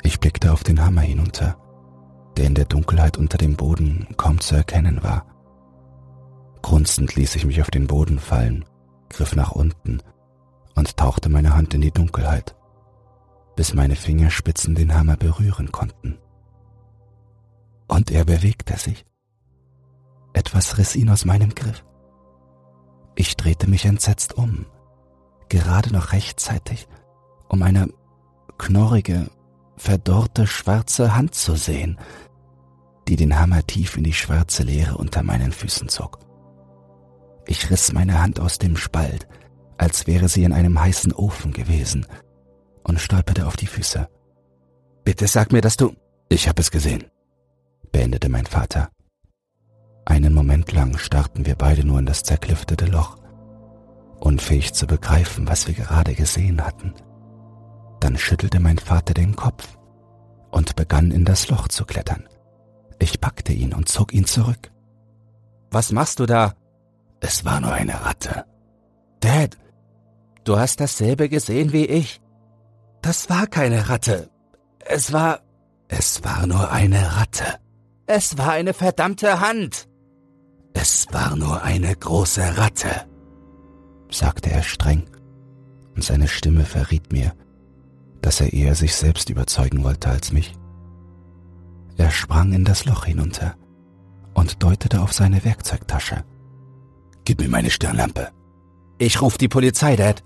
Ich 0.04 0.20
blickte 0.20 0.54
auf 0.54 0.64
den 0.64 0.84
Hammer 0.84 1.02
hinunter, 1.02 1.58
der 2.38 2.46
in 2.46 2.56
der 2.56 2.66
Dunkelheit 2.66 3.18
unter 3.18 3.38
dem 3.38 3.56
Boden 3.56 4.08
kaum 4.18 4.40
zu 4.40 4.56
erkennen 4.56 5.04
war. 5.04 5.26
Grunzend 6.62 7.16
ließ 7.16 7.36
ich 7.36 7.46
mich 7.46 7.62
auf 7.62 7.70
den 7.70 7.88
Boden 7.88 8.18
fallen, 8.18 8.66
griff 9.10 9.36
nach 9.36 9.52
unten 9.52 10.02
und 10.76 10.98
tauchte 10.98 11.30
meine 11.30 11.56
Hand 11.56 11.74
in 11.74 11.82
die 11.82 11.92
Dunkelheit, 11.92 12.56
bis 13.56 13.74
meine 13.74 13.96
Fingerspitzen 13.96 14.76
den 14.76 14.94
Hammer 14.94 15.18
berühren 15.18 15.72
konnten. 15.72 16.18
Und 17.88 18.12
er 18.12 18.26
bewegte 18.26 18.78
sich. 18.78 19.06
Etwas 20.34 20.78
riss 20.78 20.96
ihn 20.96 21.10
aus 21.10 21.26
meinem 21.26 21.54
Griff. 21.54 21.84
Ich 23.16 23.36
drehte 23.36 23.70
mich 23.70 23.86
entsetzt 23.86 24.34
um, 24.38 24.66
gerade 25.50 25.92
noch 25.92 26.14
rechtzeitig, 26.14 26.88
um 27.50 27.62
eine 27.62 27.90
knorrige, 28.58 29.30
verdorrte 29.76 30.48
schwarze 30.48 31.16
Hand 31.16 31.36
zu 31.36 31.56
sehen, 31.56 32.00
die 33.08 33.18
den 33.18 33.38
Hammer 33.38 33.66
tief 33.66 33.98
in 33.98 34.04
die 34.04 34.14
schwarze 34.14 34.64
Leere 34.64 34.98
unter 34.98 35.24
meinen 35.24 35.52
Füßen 35.52 35.90
zog. 35.90 36.20
Ich 37.46 37.70
riss 37.70 37.92
meine 37.92 38.22
Hand 38.22 38.40
aus 38.40 38.60
dem 38.60 38.78
Spalt, 38.78 39.28
als 39.82 40.06
wäre 40.06 40.30
sie 40.30 40.44
in 40.44 40.54
einem 40.54 40.80
heißen 40.80 41.12
Ofen 41.12 41.54
gewesen, 41.54 42.06
und 42.84 43.00
stolperte 43.00 43.48
auf 43.48 43.56
die 43.56 43.66
Füße. 43.66 44.08
Bitte 45.04 45.28
sag 45.28 45.52
mir, 45.52 45.62
dass 45.62 45.76
du... 45.76 45.96
Ich 46.30 46.48
hab 46.48 46.60
es 46.60 46.70
gesehen, 46.70 47.06
beendete 47.92 48.30
mein 48.30 48.46
Vater. 48.46 48.90
Einen 50.06 50.34
Moment 50.34 50.72
lang 50.72 50.98
starrten 50.98 51.46
wir 51.48 51.56
beide 51.56 51.84
nur 51.84 51.98
in 52.00 52.06
das 52.06 52.22
zerklüftete 52.22 52.86
Loch, 52.86 53.18
unfähig 54.20 54.74
zu 54.74 54.86
begreifen, 54.86 55.48
was 55.48 55.68
wir 55.68 55.74
gerade 55.74 56.14
gesehen 56.14 56.64
hatten. 56.64 56.94
Dann 58.00 58.18
schüttelte 58.18 58.60
mein 58.60 58.78
Vater 58.78 59.16
den 59.16 59.36
Kopf 59.36 59.78
und 60.52 60.76
begann 60.76 61.10
in 61.10 61.26
das 61.26 61.50
Loch 61.50 61.68
zu 61.68 61.86
klettern. 61.86 62.30
Ich 63.00 63.20
packte 63.20 63.52
ihn 63.52 63.74
und 63.74 63.90
zog 63.90 64.14
ihn 64.14 64.26
zurück. 64.26 64.72
Was 65.72 65.92
machst 65.92 66.20
du 66.20 66.28
da? 66.28 66.54
Es 67.20 67.46
war 67.46 67.60
nur 67.60 67.74
eine 67.74 68.06
Ratte. 68.06 68.46
Dad, 69.20 69.58
du 70.44 70.58
hast 70.58 70.80
dasselbe 70.80 71.30
gesehen 71.30 71.74
wie 71.74 71.86
ich. 71.86 72.22
Das 73.02 73.30
war 73.30 73.48
keine 73.48 73.90
Ratte. 73.90 74.30
Es 74.80 75.14
war. 75.14 75.42
Es 75.88 76.24
war 76.24 76.48
nur 76.48 76.72
eine 76.72 77.18
Ratte. 77.18 77.60
Es 78.06 78.38
war 78.38 78.52
eine 78.52 78.74
verdammte 78.74 79.40
Hand. 79.40 79.88
Es 80.74 81.08
war 81.12 81.36
nur 81.36 81.62
eine 81.64 81.96
große 81.96 82.58
Ratte, 82.58 82.90
sagte 84.10 84.52
er 84.52 84.64
streng, 84.64 85.04
und 85.96 86.04
seine 86.04 86.28
Stimme 86.28 86.64
verriet 86.66 87.12
mir, 87.12 87.34
dass 88.22 88.42
er 88.42 88.54
eher 88.54 88.76
sich 88.76 88.96
selbst 88.96 89.30
überzeugen 89.30 89.84
wollte 89.84 90.10
als 90.10 90.32
mich. 90.32 90.56
Er 91.98 92.10
sprang 92.12 92.54
in 92.54 92.64
das 92.64 92.86
Loch 92.86 93.06
hinunter 93.06 93.56
und 94.34 94.64
deutete 94.64 95.02
auf 95.02 95.14
seine 95.14 95.44
Werkzeugtasche. 95.44 96.24
Gib 97.26 97.42
mir 97.42 97.50
meine 97.50 97.70
Stirnlampe. 97.70 98.30
Ich 98.98 99.22
ruf 99.22 99.38
die 99.38 99.50
Polizei, 99.50 99.96
Dad, 99.96 100.24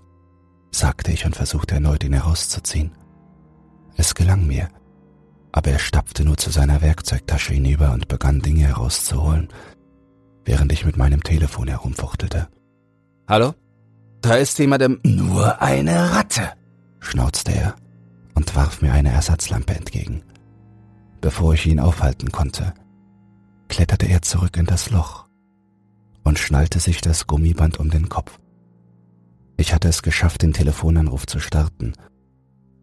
sagte 0.76 1.12
ich 1.12 1.24
und 1.24 1.34
versuchte 1.36 1.74
erneut, 1.74 2.04
ihn 2.04 2.12
herauszuziehen. 2.12 2.92
Es 3.96 4.14
gelang 4.14 4.46
mir, 4.46 4.68
aber 5.52 5.70
er 5.70 5.78
stapfte 5.78 6.24
nur 6.24 6.36
zu 6.36 6.50
seiner 6.50 6.82
Werkzeugtasche 6.82 7.54
hinüber 7.54 7.92
und 7.92 8.08
begann 8.08 8.40
Dinge 8.40 8.66
herauszuholen, 8.66 9.48
während 10.44 10.72
ich 10.72 10.84
mit 10.84 10.96
meinem 10.96 11.22
Telefon 11.22 11.68
herumfuchtelte. 11.68 12.48
Hallo? 13.26 13.54
Da 14.20 14.34
ist 14.34 14.58
jemand 14.58 14.82
im... 14.82 15.00
Nur 15.02 15.62
eine 15.62 16.12
Ratte, 16.12 16.52
schnauzte 17.00 17.52
er 17.52 17.76
und 18.34 18.54
warf 18.54 18.82
mir 18.82 18.92
eine 18.92 19.12
Ersatzlampe 19.12 19.74
entgegen. 19.74 20.22
Bevor 21.20 21.54
ich 21.54 21.66
ihn 21.66 21.80
aufhalten 21.80 22.30
konnte, 22.30 22.74
kletterte 23.68 24.06
er 24.06 24.22
zurück 24.22 24.56
in 24.56 24.66
das 24.66 24.90
Loch 24.90 25.26
und 26.22 26.38
schnallte 26.38 26.80
sich 26.80 27.00
das 27.00 27.26
Gummiband 27.26 27.78
um 27.80 27.90
den 27.90 28.08
Kopf. 28.08 28.38
Ich 29.56 29.72
hatte 29.72 29.88
es 29.88 30.02
geschafft, 30.02 30.42
den 30.42 30.52
Telefonanruf 30.52 31.26
zu 31.26 31.40
starten, 31.40 31.94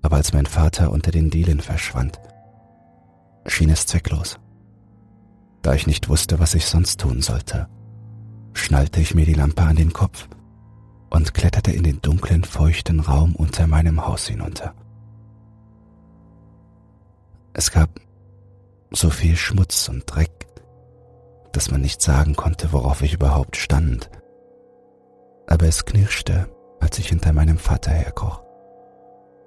aber 0.01 0.17
als 0.17 0.33
mein 0.33 0.45
Vater 0.45 0.91
unter 0.91 1.11
den 1.11 1.29
Dielen 1.29 1.59
verschwand, 1.59 2.19
schien 3.45 3.69
es 3.69 3.85
zwecklos. 3.85 4.39
Da 5.61 5.73
ich 5.73 5.87
nicht 5.87 6.09
wusste, 6.09 6.39
was 6.39 6.55
ich 6.55 6.65
sonst 6.65 6.99
tun 6.99 7.21
sollte, 7.21 7.67
schnallte 8.53 8.99
ich 8.99 9.15
mir 9.15 9.25
die 9.25 9.33
Lampe 9.33 9.61
an 9.61 9.75
den 9.75 9.93
Kopf 9.93 10.27
und 11.09 11.33
kletterte 11.33 11.71
in 11.71 11.83
den 11.83 12.01
dunklen, 12.01 12.43
feuchten 12.43 12.99
Raum 12.99 13.35
unter 13.35 13.67
meinem 13.67 14.05
Haus 14.05 14.27
hinunter. 14.27 14.73
Es 17.53 17.71
gab 17.71 17.99
so 18.91 19.09
viel 19.09 19.35
Schmutz 19.35 19.87
und 19.89 20.03
Dreck, 20.07 20.47
dass 21.51 21.69
man 21.69 21.81
nicht 21.81 22.01
sagen 22.01 22.35
konnte, 22.35 22.73
worauf 22.73 23.01
ich 23.03 23.13
überhaupt 23.13 23.57
stand. 23.57 24.09
Aber 25.47 25.67
es 25.67 25.85
knirschte, 25.85 26.49
als 26.83 26.99
ich 26.99 27.07
hinter 27.07 27.31
meinem 27.31 27.57
Vater 27.57 27.91
herkroch. 27.91 28.43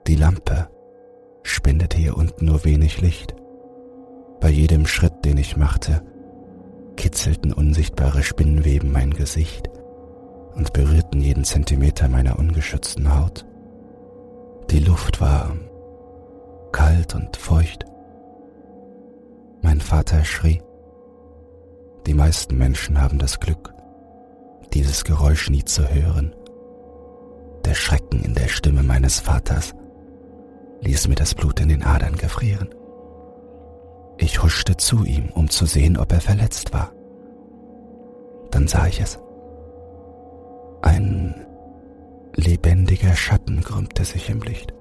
Die 0.07 0.16
Lampe 0.16 0.68
spendete 1.42 1.99
hier 1.99 2.16
unten 2.16 2.46
nur 2.46 2.64
wenig 2.64 3.03
Licht. 3.03 3.35
Bei 4.40 4.49
jedem 4.49 4.87
Schritt, 4.87 5.25
den 5.25 5.37
ich 5.37 5.57
machte, 5.57 6.03
kitzelten 6.96 7.53
unsichtbare 7.53 8.22
Spinnweben 8.22 8.90
mein 8.90 9.11
Gesicht 9.11 9.68
und 10.55 10.72
berührten 10.72 11.20
jeden 11.20 11.44
Zentimeter 11.44 12.09
meiner 12.09 12.38
ungeschützten 12.38 13.14
Haut. 13.14 13.44
Die 14.70 14.81
Luft 14.81 15.20
war 15.20 15.55
kalt 16.72 17.14
und 17.14 17.37
feucht. 17.37 17.85
Mein 19.61 19.83
Vater 19.83 20.25
schrie. 20.25 20.62
Die 22.07 22.14
meisten 22.14 22.57
Menschen 22.57 23.01
haben 23.01 23.18
das 23.18 23.40
Glück, 23.40 23.75
dieses 24.72 25.05
Geräusch 25.05 25.51
nie 25.51 25.64
zu 25.64 25.87
hören. 25.87 26.35
Der 27.67 27.75
Schrecken 27.75 28.21
in 28.21 28.33
der 28.35 28.47
Stimme 28.47 28.85
meines 28.85 29.19
Vaters 29.19 29.75
ließ 30.83 31.09
mir 31.09 31.17
das 31.17 31.35
Blut 31.35 31.59
in 31.59 31.69
den 31.69 31.83
Adern 31.83 32.17
gefrieren. 32.17 32.73
Ich 34.19 34.41
huschte 34.41 34.77
zu 34.77 35.05
ihm, 35.05 35.31
um 35.35 35.51
zu 35.51 35.67
sehen, 35.67 35.97
ob 35.97 36.13
er 36.13 36.21
verletzt 36.21 36.73
war. 36.73 36.93
Dann 38.53 38.69
sah 38.69 38.87
ich 38.87 39.01
es. 39.01 39.19
Ein 40.83 41.45
lebendiger 42.37 43.17
Schatten 43.17 43.65
krümmte 43.65 44.05
sich 44.05 44.31
im 44.31 44.43
Licht. 44.43 44.73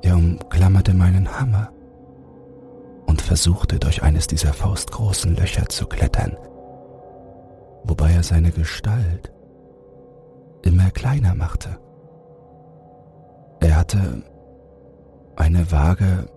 Er 0.00 0.16
umklammerte 0.16 0.94
meinen 0.94 1.38
Hammer 1.38 1.70
und 3.04 3.20
versuchte 3.20 3.78
durch 3.78 4.02
eines 4.02 4.26
dieser 4.26 4.54
faustgroßen 4.54 5.36
Löcher 5.36 5.66
zu 5.68 5.86
klettern, 5.86 6.34
wobei 7.84 8.12
er 8.12 8.22
seine 8.22 8.52
Gestalt 8.52 9.35
immer 10.66 10.90
kleiner 10.90 11.34
machte. 11.34 11.78
Er 13.60 13.76
hatte 13.76 14.22
eine 15.36 15.70
vage 15.70 16.28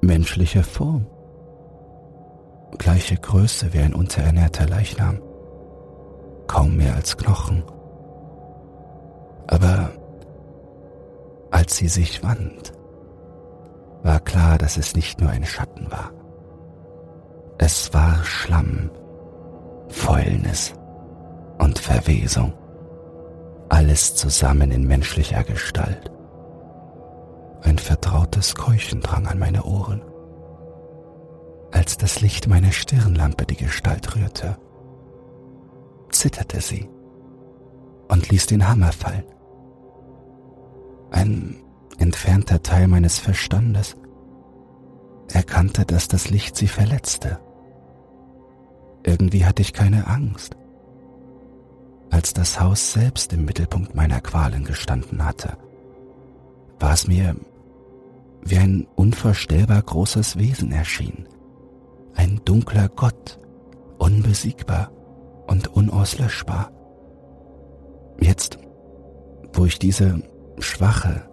menschliche 0.00 0.62
Form, 0.62 1.06
gleiche 2.78 3.16
Größe 3.16 3.72
wie 3.72 3.80
ein 3.80 3.94
unterernährter 3.94 4.66
Leichnam, 4.66 5.20
kaum 6.46 6.76
mehr 6.76 6.94
als 6.94 7.16
Knochen. 7.16 7.64
Aber 9.46 9.90
als 11.50 11.76
sie 11.76 11.88
sich 11.88 12.22
wand, 12.22 12.72
war 14.02 14.20
klar, 14.20 14.58
dass 14.58 14.76
es 14.76 14.94
nicht 14.94 15.20
nur 15.20 15.30
ein 15.30 15.44
Schatten 15.44 15.90
war. 15.90 16.12
Es 17.58 17.92
war 17.92 18.24
Schlamm, 18.24 18.90
Fäulnis 19.88 20.74
und 21.58 21.78
Verwesung, 21.78 22.54
alles 23.70 24.14
zusammen 24.14 24.70
in 24.70 24.86
menschlicher 24.86 25.42
Gestalt. 25.44 26.10
Ein 27.62 27.78
vertrautes 27.78 28.54
Keuchen 28.54 29.00
drang 29.00 29.26
an 29.26 29.38
meine 29.38 29.64
Ohren, 29.64 30.02
als 31.72 31.96
das 31.96 32.20
Licht 32.20 32.48
meiner 32.48 32.72
Stirnlampe 32.72 33.46
die 33.46 33.56
Gestalt 33.56 34.14
rührte. 34.16 34.58
Zitterte 36.10 36.60
sie 36.60 36.90
und 38.08 38.28
ließ 38.28 38.46
den 38.46 38.68
Hammer 38.68 38.92
fallen. 38.92 39.24
Ein 41.10 41.62
entfernter 41.98 42.62
Teil 42.62 42.88
meines 42.88 43.18
Verstandes 43.18 43.96
erkannte, 45.32 45.86
dass 45.86 46.08
das 46.08 46.28
Licht 46.28 46.56
sie 46.56 46.68
verletzte. 46.68 47.38
Irgendwie 49.04 49.44
hatte 49.44 49.62
ich 49.62 49.72
keine 49.72 50.08
Angst. 50.08 50.56
Als 52.10 52.34
das 52.34 52.60
Haus 52.60 52.92
selbst 52.92 53.32
im 53.32 53.44
Mittelpunkt 53.44 53.94
meiner 53.94 54.20
Qualen 54.20 54.64
gestanden 54.64 55.24
hatte, 55.24 55.56
war 56.78 56.92
es 56.92 57.06
mir 57.06 57.36
wie 58.42 58.58
ein 58.58 58.86
unvorstellbar 58.96 59.82
großes 59.82 60.38
Wesen 60.38 60.72
erschien. 60.72 61.28
Ein 62.14 62.40
dunkler 62.44 62.88
Gott, 62.88 63.38
unbesiegbar 63.98 64.90
und 65.46 65.68
unauslöschbar. 65.68 66.72
Jetzt, 68.20 68.58
wo 69.52 69.66
ich 69.66 69.78
diese 69.78 70.22
schwache, 70.58 71.28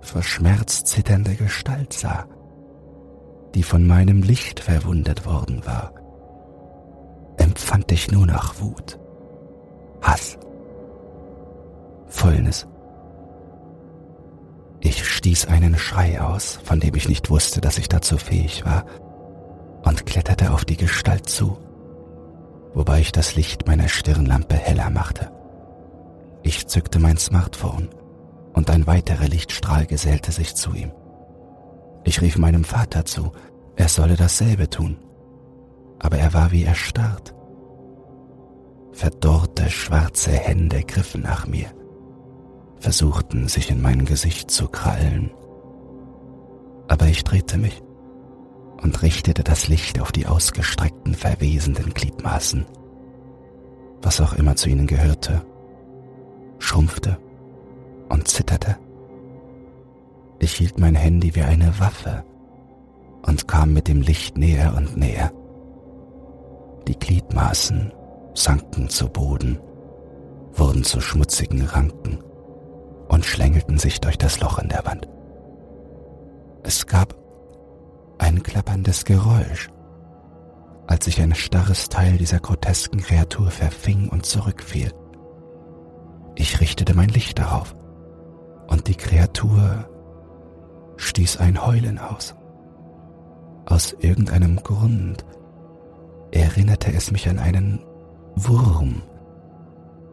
verschmerzt 0.00 0.86
zitternde 0.88 1.34
Gestalt 1.34 1.92
sah, 1.92 2.26
die 3.54 3.62
von 3.62 3.86
meinem 3.86 4.22
Licht 4.22 4.60
verwundet 4.60 5.26
worden 5.26 5.64
war, 5.64 5.92
empfand 7.36 7.92
ich 7.92 8.10
nur 8.10 8.26
noch 8.26 8.60
Wut, 8.60 8.98
Hass, 10.02 10.36
Fäulnis. 12.08 12.66
Ich 14.80 15.04
stieß 15.08 15.46
einen 15.46 15.78
Schrei 15.78 16.20
aus, 16.20 16.58
von 16.64 16.80
dem 16.80 16.94
ich 16.96 17.08
nicht 17.08 17.30
wusste, 17.30 17.60
dass 17.60 17.78
ich 17.78 17.88
dazu 17.88 18.18
fähig 18.18 18.64
war, 18.64 18.84
und 19.84 20.06
kletterte 20.06 20.52
auf 20.52 20.64
die 20.64 20.76
Gestalt 20.76 21.28
zu, 21.28 21.56
wobei 22.74 23.00
ich 23.00 23.12
das 23.12 23.36
Licht 23.36 23.66
meiner 23.66 23.88
Stirnlampe 23.88 24.56
heller 24.56 24.90
machte. 24.90 25.30
Ich 26.42 26.66
zückte 26.66 26.98
mein 26.98 27.16
Smartphone 27.16 27.88
und 28.52 28.70
ein 28.70 28.86
weiterer 28.86 29.28
Lichtstrahl 29.28 29.86
gesellte 29.86 30.32
sich 30.32 30.54
zu 30.56 30.74
ihm. 30.74 30.92
Ich 32.04 32.20
rief 32.20 32.36
meinem 32.36 32.64
Vater 32.64 33.04
zu, 33.04 33.32
er 33.76 33.88
solle 33.88 34.16
dasselbe 34.16 34.68
tun, 34.68 34.98
aber 36.00 36.18
er 36.18 36.34
war 36.34 36.50
wie 36.50 36.64
erstarrt. 36.64 37.34
Verdorrte 38.92 39.70
schwarze 39.70 40.32
Hände 40.32 40.82
griffen 40.82 41.22
nach 41.22 41.46
mir, 41.46 41.68
versuchten 42.78 43.48
sich 43.48 43.70
in 43.70 43.80
mein 43.80 44.04
Gesicht 44.04 44.50
zu 44.50 44.68
krallen. 44.68 45.30
Aber 46.88 47.06
ich 47.06 47.24
drehte 47.24 47.56
mich 47.56 47.82
und 48.82 49.02
richtete 49.02 49.42
das 49.42 49.68
Licht 49.68 50.00
auf 50.00 50.12
die 50.12 50.26
ausgestreckten, 50.26 51.14
verwesenden 51.14 51.94
Gliedmaßen. 51.94 52.66
Was 54.02 54.20
auch 54.20 54.34
immer 54.34 54.56
zu 54.56 54.68
ihnen 54.68 54.86
gehörte, 54.86 55.42
schrumpfte 56.58 57.18
und 58.08 58.28
zitterte. 58.28 58.76
Ich 60.38 60.52
hielt 60.54 60.78
mein 60.78 60.96
Handy 60.96 61.34
wie 61.34 61.42
eine 61.42 61.78
Waffe 61.78 62.24
und 63.22 63.48
kam 63.48 63.72
mit 63.72 63.88
dem 63.88 64.02
Licht 64.02 64.36
näher 64.36 64.74
und 64.76 64.96
näher. 64.96 65.32
Die 66.88 66.98
Gliedmaßen 66.98 67.92
sanken 68.34 68.88
zu 68.88 69.08
Boden, 69.08 69.58
wurden 70.52 70.84
zu 70.84 71.00
schmutzigen 71.00 71.64
Ranken 71.64 72.18
und 73.08 73.24
schlängelten 73.24 73.78
sich 73.78 74.00
durch 74.00 74.18
das 74.18 74.40
Loch 74.40 74.58
in 74.58 74.68
der 74.68 74.84
Wand. 74.84 75.08
Es 76.62 76.86
gab 76.86 77.14
ein 78.18 78.42
klapperndes 78.42 79.04
Geräusch, 79.04 79.70
als 80.86 81.04
sich 81.06 81.20
ein 81.20 81.34
starres 81.34 81.88
Teil 81.88 82.16
dieser 82.16 82.40
grotesken 82.40 83.00
Kreatur 83.00 83.50
verfing 83.50 84.08
und 84.08 84.26
zurückfiel. 84.26 84.92
Ich 86.34 86.60
richtete 86.60 86.94
mein 86.94 87.08
Licht 87.08 87.38
darauf, 87.38 87.74
und 88.68 88.88
die 88.88 88.94
Kreatur 88.94 89.88
stieß 90.96 91.38
ein 91.38 91.66
Heulen 91.66 91.98
aus. 91.98 92.34
Aus 93.66 93.94
irgendeinem 94.00 94.56
Grund 94.56 95.24
erinnerte 96.30 96.92
es 96.92 97.10
mich 97.10 97.28
an 97.28 97.38
einen 97.38 97.84
Wurm, 98.34 99.02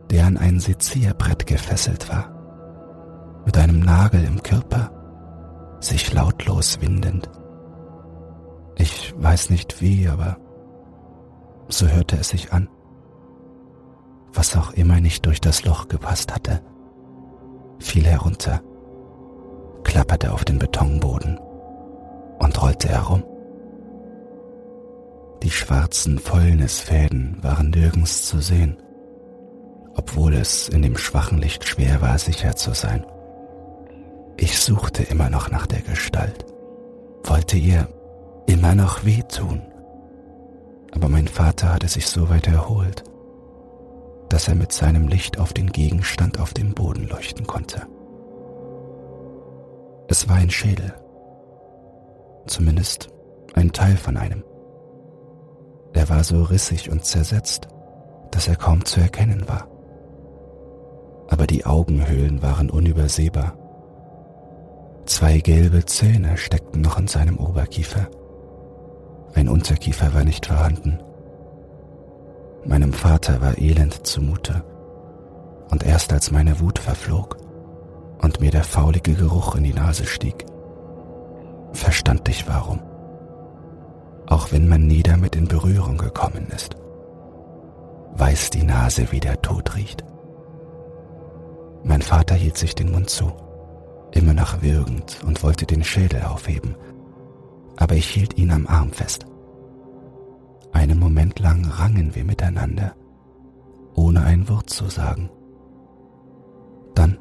der 0.10 0.26
an 0.26 0.38
ein 0.38 0.60
Sezierbrett 0.60 1.48
gefesselt 1.48 2.10
war, 2.10 2.36
mit 3.46 3.58
einem 3.58 3.80
Nagel 3.80 4.24
im 4.24 4.44
Körper, 4.44 4.92
sich 5.80 6.14
lautlos 6.14 6.82
windend. 6.82 7.30
Ich 8.76 9.14
weiß 9.18 9.50
nicht 9.50 9.82
wie, 9.82 10.08
aber 10.08 10.38
so 11.68 11.88
hörte 11.88 12.18
es 12.18 12.30
sich 12.30 12.52
an. 12.52 12.70
Was 14.34 14.56
auch 14.56 14.74
immer 14.74 15.00
nicht 15.00 15.26
durch 15.26 15.42
das 15.42 15.66
Loch 15.66 15.88
gepasst 15.88 16.34
hatte, 16.34 16.62
fiel 17.80 18.06
herunter, 18.06 18.62
klapperte 19.84 20.34
auf 20.34 20.46
den 20.46 20.60
Betonboden 20.60 21.40
und 22.40 22.62
rollte 22.62 22.90
herum. 22.90 23.24
Die 25.44 25.52
schwarzen 25.52 26.20
Fäulnisfäden 26.20 27.38
waren 27.42 27.70
nirgends 27.70 28.28
zu 28.28 28.42
sehen, 28.42 28.76
obwohl 29.96 30.34
es 30.34 30.68
in 30.68 30.82
dem 30.82 30.98
schwachen 30.98 31.38
Licht 31.38 31.66
schwer 31.66 32.02
war, 32.02 32.18
sicher 32.18 32.56
zu 32.58 32.74
sein. 32.74 33.06
Ich 34.36 34.60
suchte 34.60 35.04
immer 35.04 35.30
noch 35.30 35.50
nach 35.50 35.66
der 35.66 35.82
Gestalt, 35.82 36.46
wollte 37.24 37.58
ihr 37.58 37.88
immer 38.48 38.76
noch 38.76 39.06
wehtun, 39.06 39.62
aber 40.92 41.08
mein 41.08 41.28
Vater 41.28 41.74
hatte 41.74 41.88
sich 41.88 42.08
so 42.08 42.30
weit 42.30 42.48
erholt, 42.48 43.04
dass 44.28 44.48
er 44.48 44.56
mit 44.56 44.74
seinem 44.74 45.08
Licht 45.08 45.40
auf 45.40 45.54
den 45.54 45.72
Gegenstand 45.72 46.40
auf 46.40 46.54
dem 46.54 46.74
Boden 46.74 47.08
leuchten 47.08 47.48
konnte. 47.48 47.88
Es 50.10 50.28
war 50.28 50.36
ein 50.36 50.50
Schädel, 50.50 50.94
zumindest 52.46 53.10
ein 53.54 53.72
Teil 53.72 53.96
von 53.96 54.18
einem. 54.18 54.44
Er 55.94 56.10
war 56.10 56.24
so 56.24 56.44
rissig 56.44 56.90
und 56.92 57.06
zersetzt, 57.06 57.68
dass 58.32 58.48
er 58.48 58.56
kaum 58.56 58.86
zu 58.86 59.00
erkennen 59.00 59.48
war. 59.48 59.68
Aber 61.30 61.48
die 61.48 61.66
Augenhöhlen 61.66 62.42
waren 62.42 62.70
unübersehbar. 62.70 63.54
Zwei 65.06 65.40
gelbe 65.40 65.86
Zähne 65.86 66.38
steckten 66.38 66.82
noch 66.82 67.00
in 67.00 67.08
seinem 67.08 67.38
Oberkiefer. 67.38 68.08
Ein 69.34 69.50
Unterkiefer 69.50 70.14
war 70.14 70.24
nicht 70.24 70.46
vorhanden. 70.46 71.00
Meinem 72.66 72.94
Vater 72.94 73.42
war 73.42 73.58
elend 73.58 74.06
zumute, 74.06 74.64
und 75.72 75.84
erst 75.84 76.12
als 76.14 76.32
meine 76.32 76.60
Wut 76.60 76.80
verflog 76.80 77.38
und 78.22 78.42
mir 78.42 78.52
der 78.52 78.64
faulige 78.64 79.14
Geruch 79.14 79.56
in 79.56 79.64
die 79.64 79.74
Nase 79.74 80.06
stieg, 80.06 80.46
verstand 81.74 82.28
ich 82.28 82.48
warum 82.48 82.82
auch 84.40 84.54
wenn 84.54 84.70
man 84.70 84.88
nie 84.88 85.04
damit 85.04 85.36
in 85.36 85.50
Berührung 85.50 85.98
gekommen 85.98 86.48
ist. 86.56 86.78
Weiß 88.14 88.50
die 88.52 88.64
Nase, 88.64 89.12
wie 89.12 89.20
der 89.20 89.42
Tod 89.42 89.76
riecht. 89.76 90.06
Mein 91.84 92.02
Vater 92.02 92.36
hielt 92.36 92.58
sich 92.58 92.74
den 92.74 92.90
Mund 92.94 93.10
zu, 93.10 93.34
immer 94.14 94.34
noch 94.34 94.62
würgend 94.62 95.22
und 95.28 95.44
wollte 95.44 95.66
den 95.66 95.84
Schädel 95.84 96.22
aufheben, 96.22 96.78
aber 97.76 97.96
ich 97.96 98.08
hielt 98.08 98.38
ihn 98.38 98.52
am 98.52 98.66
Arm 98.68 98.94
fest. 98.94 99.26
Einen 100.72 101.00
Moment 101.00 101.40
lang 101.40 101.66
rangen 101.66 102.16
wir 102.16 102.24
miteinander, 102.24 102.96
ohne 103.94 104.22
ein 104.22 104.48
Wort 104.48 104.70
zu 104.70 104.86
sagen. 104.90 105.30
Dann, 106.96 107.18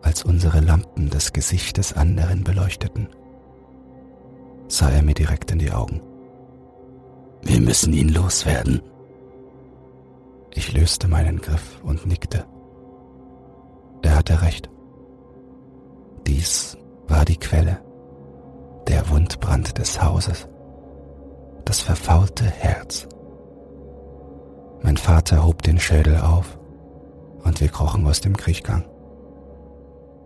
als 0.00 0.22
unsere 0.22 0.60
Lampen 0.60 1.10
das 1.10 1.34
Gesicht 1.34 1.76
des 1.76 1.92
anderen 1.92 2.42
beleuchteten, 2.42 3.08
sah 4.68 4.88
er 4.88 5.02
mir 5.02 5.14
direkt 5.14 5.50
in 5.50 5.58
die 5.58 5.72
Augen. 5.72 6.00
Wir 7.42 7.60
müssen 7.60 7.92
ihn 7.92 8.08
loswerden. 8.08 8.80
Ich 10.54 10.72
löste 10.72 11.08
meinen 11.08 11.40
Griff 11.40 11.82
und 11.82 12.06
nickte. 12.06 12.44
Er 14.02 14.16
hatte 14.16 14.42
recht. 14.42 14.70
Dies 16.26 16.76
war 17.08 17.24
die 17.24 17.36
Quelle, 17.36 17.82
der 18.86 19.08
Wundbrand 19.10 19.76
des 19.78 20.00
Hauses, 20.00 20.48
das 21.64 21.80
verfaulte 21.80 22.44
Herz. 22.44 23.08
Mein 24.82 24.96
Vater 24.96 25.44
hob 25.44 25.62
den 25.62 25.78
Schädel 25.78 26.18
auf 26.18 26.58
und 27.44 27.60
wir 27.60 27.68
krochen 27.68 28.06
aus 28.06 28.20
dem 28.20 28.36
Kriechgang. 28.36 28.84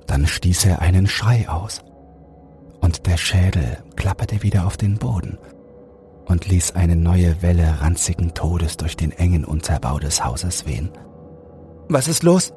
Dann 0.06 0.26
stieß 0.26 0.66
er 0.66 0.80
einen 0.80 1.06
Schrei 1.06 1.48
aus 1.48 1.82
und 2.80 3.06
der 3.06 3.16
Schädel 3.16 3.82
klapperte 3.96 4.42
wieder 4.42 4.66
auf 4.66 4.76
den 4.76 4.98
Boden 4.98 5.38
und 6.26 6.46
ließ 6.48 6.74
eine 6.74 6.96
neue 6.96 7.40
Welle 7.40 7.80
ranzigen 7.80 8.34
Todes 8.34 8.76
durch 8.76 8.96
den 8.96 9.12
engen 9.12 9.44
Unterbau 9.44 9.98
des 9.98 10.24
Hauses 10.24 10.66
wehen. 10.66 10.90
Was 11.88 12.08
ist 12.08 12.22
los? 12.22 12.52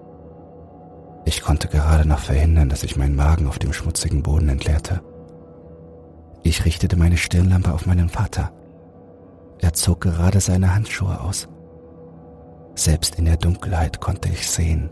Ich 1.26 1.42
konnte 1.42 1.68
gerade 1.68 2.08
noch 2.08 2.20
verhindern, 2.20 2.70
dass 2.70 2.82
sich 2.82 2.98
mein 2.98 3.16
Magen 3.16 3.48
auf 3.48 3.60
dem 3.60 3.74
schmutzigen 3.74 4.24
Boden 4.24 4.50
entleerte. 4.50 5.02
Ich 6.42 6.66
richtete 6.66 6.96
meine 6.96 7.18
Stirnlampe 7.18 7.74
auf 7.74 7.86
meinen 7.86 8.10
Vater. 8.10 8.52
Er 9.60 9.74
zog 9.74 10.02
gerade 10.02 10.42
seine 10.42 10.74
Handschuhe 10.74 11.20
aus. 11.22 11.48
Selbst 12.74 13.16
in 13.20 13.26
der 13.26 13.38
Dunkelheit 13.38 14.00
konnte 14.00 14.30
ich 14.30 14.50
sehen, 14.50 14.90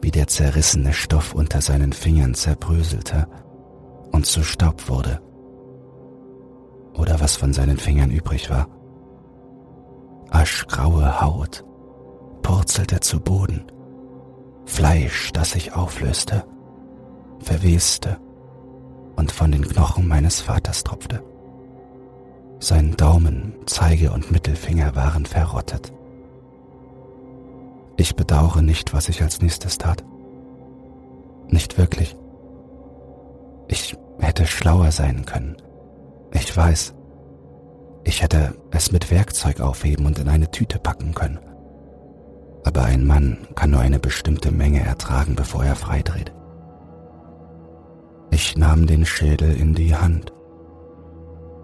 wie 0.00 0.10
der 0.10 0.28
zerrissene 0.28 0.92
Stoff 0.92 1.34
unter 1.34 1.60
seinen 1.60 1.92
Fingern 1.92 2.34
zerbröselte 2.34 3.26
und 4.12 4.26
zu 4.26 4.42
Staub 4.42 4.88
wurde 4.88 5.20
was 7.24 7.36
von 7.36 7.54
seinen 7.54 7.78
Fingern 7.78 8.10
übrig 8.10 8.50
war. 8.50 8.68
Aschgraue 10.28 11.22
Haut 11.22 11.64
purzelte 12.42 13.00
zu 13.00 13.18
Boden, 13.18 13.64
Fleisch, 14.66 15.32
das 15.32 15.52
sich 15.52 15.74
auflöste, 15.74 16.44
verweste 17.38 18.18
und 19.16 19.32
von 19.32 19.52
den 19.52 19.62
Knochen 19.62 20.06
meines 20.06 20.42
Vaters 20.42 20.84
tropfte. 20.84 21.22
Sein 22.58 22.94
Daumen, 22.94 23.54
Zeige 23.64 24.12
und 24.12 24.30
Mittelfinger 24.30 24.94
waren 24.94 25.24
verrottet. 25.24 25.94
Ich 27.96 28.16
bedauere 28.16 28.60
nicht, 28.60 28.92
was 28.92 29.08
ich 29.08 29.22
als 29.22 29.40
nächstes 29.40 29.78
tat. 29.78 30.04
Nicht 31.48 31.78
wirklich. 31.78 32.14
Ich 33.68 33.96
hätte 34.18 34.46
schlauer 34.46 34.90
sein 34.90 35.24
können. 35.24 35.56
Ich 36.34 36.54
weiß. 36.54 36.94
Ich 38.04 38.22
hätte 38.22 38.54
es 38.70 38.92
mit 38.92 39.10
Werkzeug 39.10 39.60
aufheben 39.60 40.04
und 40.04 40.18
in 40.18 40.28
eine 40.28 40.50
Tüte 40.50 40.78
packen 40.78 41.14
können. 41.14 41.38
Aber 42.64 42.84
ein 42.84 43.06
Mann 43.06 43.38
kann 43.54 43.70
nur 43.70 43.80
eine 43.80 43.98
bestimmte 43.98 44.50
Menge 44.50 44.80
ertragen, 44.80 45.36
bevor 45.36 45.64
er 45.64 45.76
freidreht. 45.76 46.34
Ich 48.30 48.56
nahm 48.56 48.86
den 48.86 49.06
Schädel 49.06 49.56
in 49.56 49.74
die 49.74 49.94
Hand, 49.94 50.32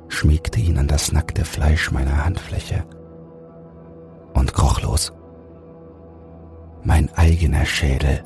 schmiegte 0.08 0.60
ihn 0.60 0.78
an 0.78 0.86
das 0.86 1.12
nackte 1.12 1.44
Fleisch 1.44 1.90
meiner 1.90 2.24
Handfläche 2.24 2.84
und 4.34 4.54
kroch 4.54 4.80
los. 4.82 5.12
Mein 6.84 7.12
eigener 7.14 7.66
Schädel 7.66 8.24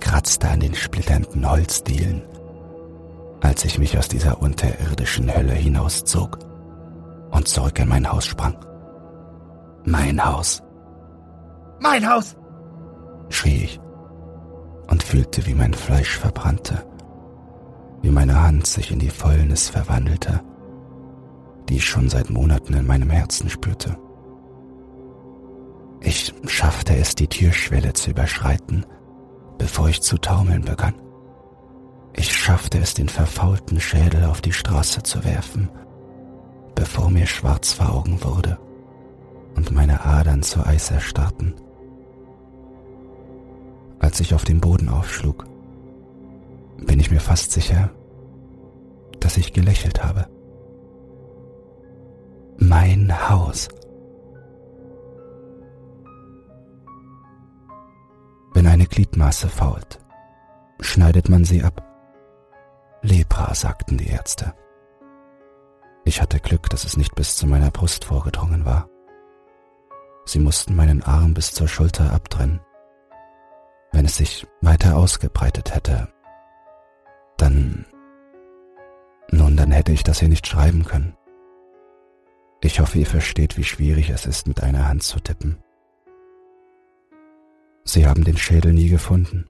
kratzte 0.00 0.48
an 0.48 0.60
den 0.60 0.74
splitternden 0.74 1.48
Holzdielen, 1.48 2.22
als 3.40 3.64
ich 3.64 3.78
mich 3.78 3.96
aus 3.98 4.08
dieser 4.08 4.40
unterirdischen 4.42 5.34
Hölle 5.34 5.52
hinauszog 5.52 6.38
und 7.30 7.48
zurück 7.48 7.78
in 7.78 7.88
mein 7.88 8.10
Haus 8.10 8.26
sprang. 8.26 8.56
Mein 9.84 10.24
Haus. 10.24 10.62
Mein 11.80 12.08
Haus! 12.08 12.36
schrie 13.30 13.64
ich 13.64 13.80
und 14.88 15.02
fühlte, 15.02 15.46
wie 15.46 15.54
mein 15.54 15.72
Fleisch 15.72 16.18
verbrannte, 16.18 16.84
wie 18.02 18.10
meine 18.10 18.42
Hand 18.42 18.66
sich 18.66 18.90
in 18.90 18.98
die 18.98 19.10
Fäulnis 19.10 19.68
verwandelte, 19.68 20.40
die 21.68 21.76
ich 21.76 21.84
schon 21.84 22.08
seit 22.08 22.28
Monaten 22.28 22.74
in 22.74 22.86
meinem 22.86 23.10
Herzen 23.10 23.48
spürte. 23.48 23.96
Ich 26.00 26.34
schaffte 26.46 26.96
es, 26.96 27.14
die 27.14 27.28
Türschwelle 27.28 27.92
zu 27.92 28.10
überschreiten, 28.10 28.84
bevor 29.58 29.88
ich 29.88 30.02
zu 30.02 30.18
taumeln 30.18 30.64
begann. 30.64 30.94
Ich 32.14 32.36
schaffte 32.36 32.78
es, 32.78 32.94
den 32.94 33.08
verfaulten 33.08 33.80
Schädel 33.80 34.24
auf 34.24 34.40
die 34.40 34.52
Straße 34.52 35.02
zu 35.02 35.24
werfen, 35.24 35.68
bevor 36.74 37.10
mir 37.10 37.26
schwarz 37.26 37.72
vor 37.72 37.94
Augen 37.94 38.22
wurde 38.22 38.58
und 39.56 39.70
meine 39.72 40.04
Adern 40.04 40.42
zu 40.42 40.64
Eis 40.64 40.90
erstarrten. 40.90 41.54
Als 43.98 44.20
ich 44.20 44.34
auf 44.34 44.44
den 44.44 44.60
Boden 44.60 44.88
aufschlug, 44.88 45.44
bin 46.78 46.98
ich 46.98 47.10
mir 47.10 47.20
fast 47.20 47.52
sicher, 47.52 47.90
dass 49.20 49.36
ich 49.36 49.52
gelächelt 49.52 50.02
habe. 50.02 50.26
Mein 52.56 53.28
Haus 53.28 53.68
Wenn 58.52 58.66
eine 58.66 58.86
Gliedmaße 58.86 59.48
fault, 59.48 60.00
schneidet 60.80 61.28
man 61.28 61.44
sie 61.44 61.62
ab. 61.62 61.89
Lepra, 63.02 63.54
sagten 63.54 63.96
die 63.96 64.08
Ärzte. 64.08 64.54
Ich 66.04 66.20
hatte 66.20 66.40
Glück, 66.40 66.68
dass 66.70 66.84
es 66.84 66.96
nicht 66.96 67.14
bis 67.14 67.36
zu 67.36 67.46
meiner 67.46 67.70
Brust 67.70 68.04
vorgedrungen 68.04 68.64
war. 68.64 68.88
Sie 70.24 70.38
mussten 70.38 70.76
meinen 70.76 71.02
Arm 71.02 71.34
bis 71.34 71.52
zur 71.52 71.68
Schulter 71.68 72.12
abtrennen. 72.12 72.60
Wenn 73.92 74.04
es 74.04 74.16
sich 74.16 74.46
weiter 74.60 74.96
ausgebreitet 74.96 75.74
hätte, 75.74 76.12
dann... 77.36 77.86
Nun, 79.30 79.56
dann 79.56 79.70
hätte 79.70 79.92
ich 79.92 80.02
das 80.02 80.20
hier 80.20 80.28
nicht 80.28 80.46
schreiben 80.46 80.84
können. 80.84 81.16
Ich 82.60 82.80
hoffe, 82.80 82.98
ihr 82.98 83.06
versteht, 83.06 83.56
wie 83.56 83.64
schwierig 83.64 84.10
es 84.10 84.26
ist, 84.26 84.46
mit 84.46 84.62
einer 84.62 84.88
Hand 84.88 85.02
zu 85.02 85.20
tippen. 85.20 85.62
Sie 87.84 88.06
haben 88.06 88.24
den 88.24 88.36
Schädel 88.36 88.72
nie 88.72 88.88
gefunden. 88.88 89.46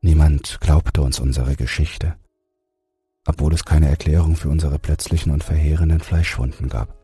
Niemand 0.00 0.58
glaubte 0.60 1.02
uns 1.02 1.20
unsere 1.20 1.56
Geschichte, 1.56 2.16
obwohl 3.30 3.54
es 3.54 3.64
keine 3.64 3.88
Erklärung 3.88 4.34
für 4.34 4.48
unsere 4.48 4.80
plötzlichen 4.80 5.32
und 5.32 5.44
verheerenden 5.44 6.00
Fleischwunden 6.00 6.68
gab. 6.68 6.96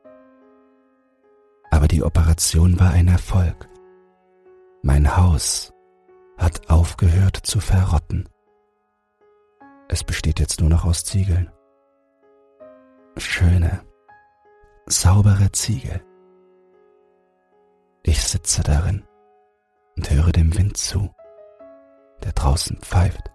Aber 1.70 1.86
die 1.86 2.02
Operation 2.02 2.80
war 2.80 2.90
ein 2.90 3.06
Erfolg. 3.06 3.68
Mein 4.82 5.16
Haus 5.16 5.72
hat 6.36 6.68
aufgehört 6.68 7.36
zu 7.36 7.60
verrotten. 7.60 8.28
Es 9.88 10.02
besteht 10.02 10.40
jetzt 10.40 10.60
nur 10.60 10.68
noch 10.68 10.84
aus 10.84 11.04
Ziegeln. 11.04 11.48
Schöne, 13.16 13.82
saubere 14.86 15.52
Ziegel. 15.52 16.02
Ich 18.02 18.20
sitze 18.24 18.64
darin 18.64 19.04
und 19.96 20.10
höre 20.10 20.32
dem 20.32 20.58
Wind 20.58 20.76
zu, 20.76 21.08
der 22.24 22.32
draußen 22.32 22.78
pfeift. 22.78 23.30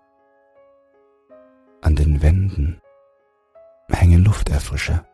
An 1.82 1.95
den 1.95 2.21
Wänden 2.21 2.81
hängen 3.91 4.23
Lufterfrischer, 4.23 5.06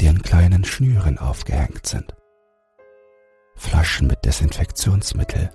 die 0.00 0.08
an 0.08 0.22
kleinen 0.22 0.64
Schnüren 0.64 1.18
aufgehängt 1.18 1.86
sind. 1.86 2.14
Flaschen 3.56 4.06
mit 4.06 4.24
Desinfektionsmittel, 4.24 5.50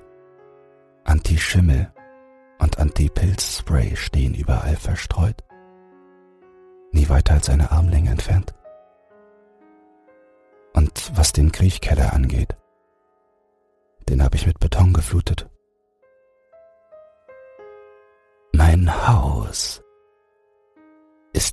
Anti-Schimmel 1.06 1.92
und 2.60 2.80
Anti-Pilz-Spray 2.80 3.96
stehen 3.96 4.34
überall 4.34 4.76
verstreut, 4.76 5.44
nie 6.92 7.10
weiter 7.10 7.34
als 7.36 7.50
eine 7.50 7.72
Armlänge 7.72 8.12
entfernt. 8.12 8.54
Und 10.74 11.12
was 11.16 11.34
den 11.34 11.52
Kriechkeller 11.52 12.14
angeht, 12.14 12.56
den 14.10 14.24
habe 14.24 14.36
ich 14.36 14.46
mit 14.46 14.60
Beton 14.60 14.94
geflutet. 14.94 15.50
Mein 18.54 19.08
Haus 19.08 19.83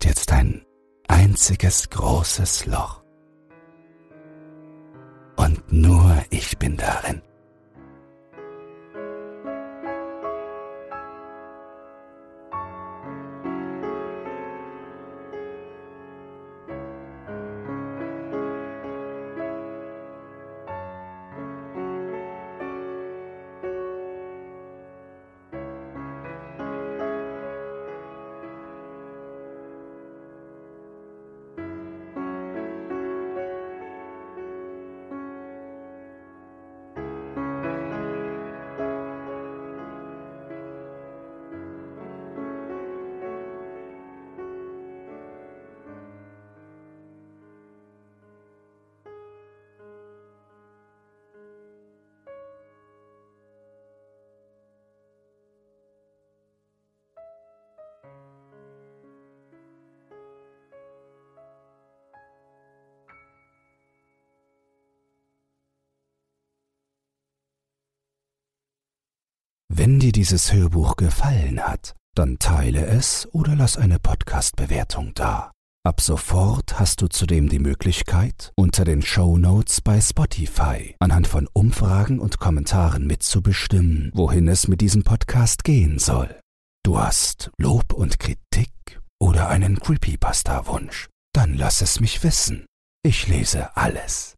ist 0.01 0.07
jetzt 0.07 0.33
ein 0.33 0.65
einziges 1.09 1.91
großes 1.91 2.65
Loch. 2.67 3.03
Und 5.37 5.71
nur 5.71 6.23
ich 6.31 6.59
bin 6.59 6.77
darin. 6.79 7.21
Wenn 69.81 69.99
dir 69.99 70.13
dieses 70.13 70.53
Hörbuch 70.53 70.97
gefallen 70.97 71.59
hat, 71.59 71.95
dann 72.15 72.39
teile 72.39 72.85
es 72.85 73.27
oder 73.33 73.57
lass 73.57 73.79
eine 73.79 73.99
Podcast-Bewertung 73.99 75.13
da. 75.15 75.53
Ab 75.87 76.03
sofort 76.03 76.79
hast 76.79 77.01
du 77.01 77.07
zudem 77.07 77.49
die 77.49 77.61
Möglichkeit, 77.61 78.53
unter 78.57 78.85
den 78.85 79.01
Show 79.01 79.39
Notes 79.39 79.81
bei 79.81 79.99
Spotify 79.99 80.95
anhand 80.99 81.29
von 81.29 81.49
Umfragen 81.55 82.19
und 82.19 82.39
Kommentaren 82.39 83.07
mitzubestimmen, 83.07 84.11
wohin 84.13 84.49
es 84.49 84.69
mit 84.69 84.83
diesem 84.83 85.03
Podcast 85.03 85.65
gehen 85.65 85.99
soll. 85.99 86.39
Du 86.85 86.99
hast 86.99 87.51
Lob 87.59 87.95
und 87.95 88.19
Kritik 88.19 89.01
oder 89.19 89.49
einen 89.49 89.81
Creepypasta-Wunsch 89.81 91.09
Dann 91.33 91.55
lass 91.55 91.81
es 91.81 92.01
mich 92.01 92.23
wissen. 92.23 92.67
Ich 93.03 93.29
lese 93.29 93.75
alles. 93.79 94.37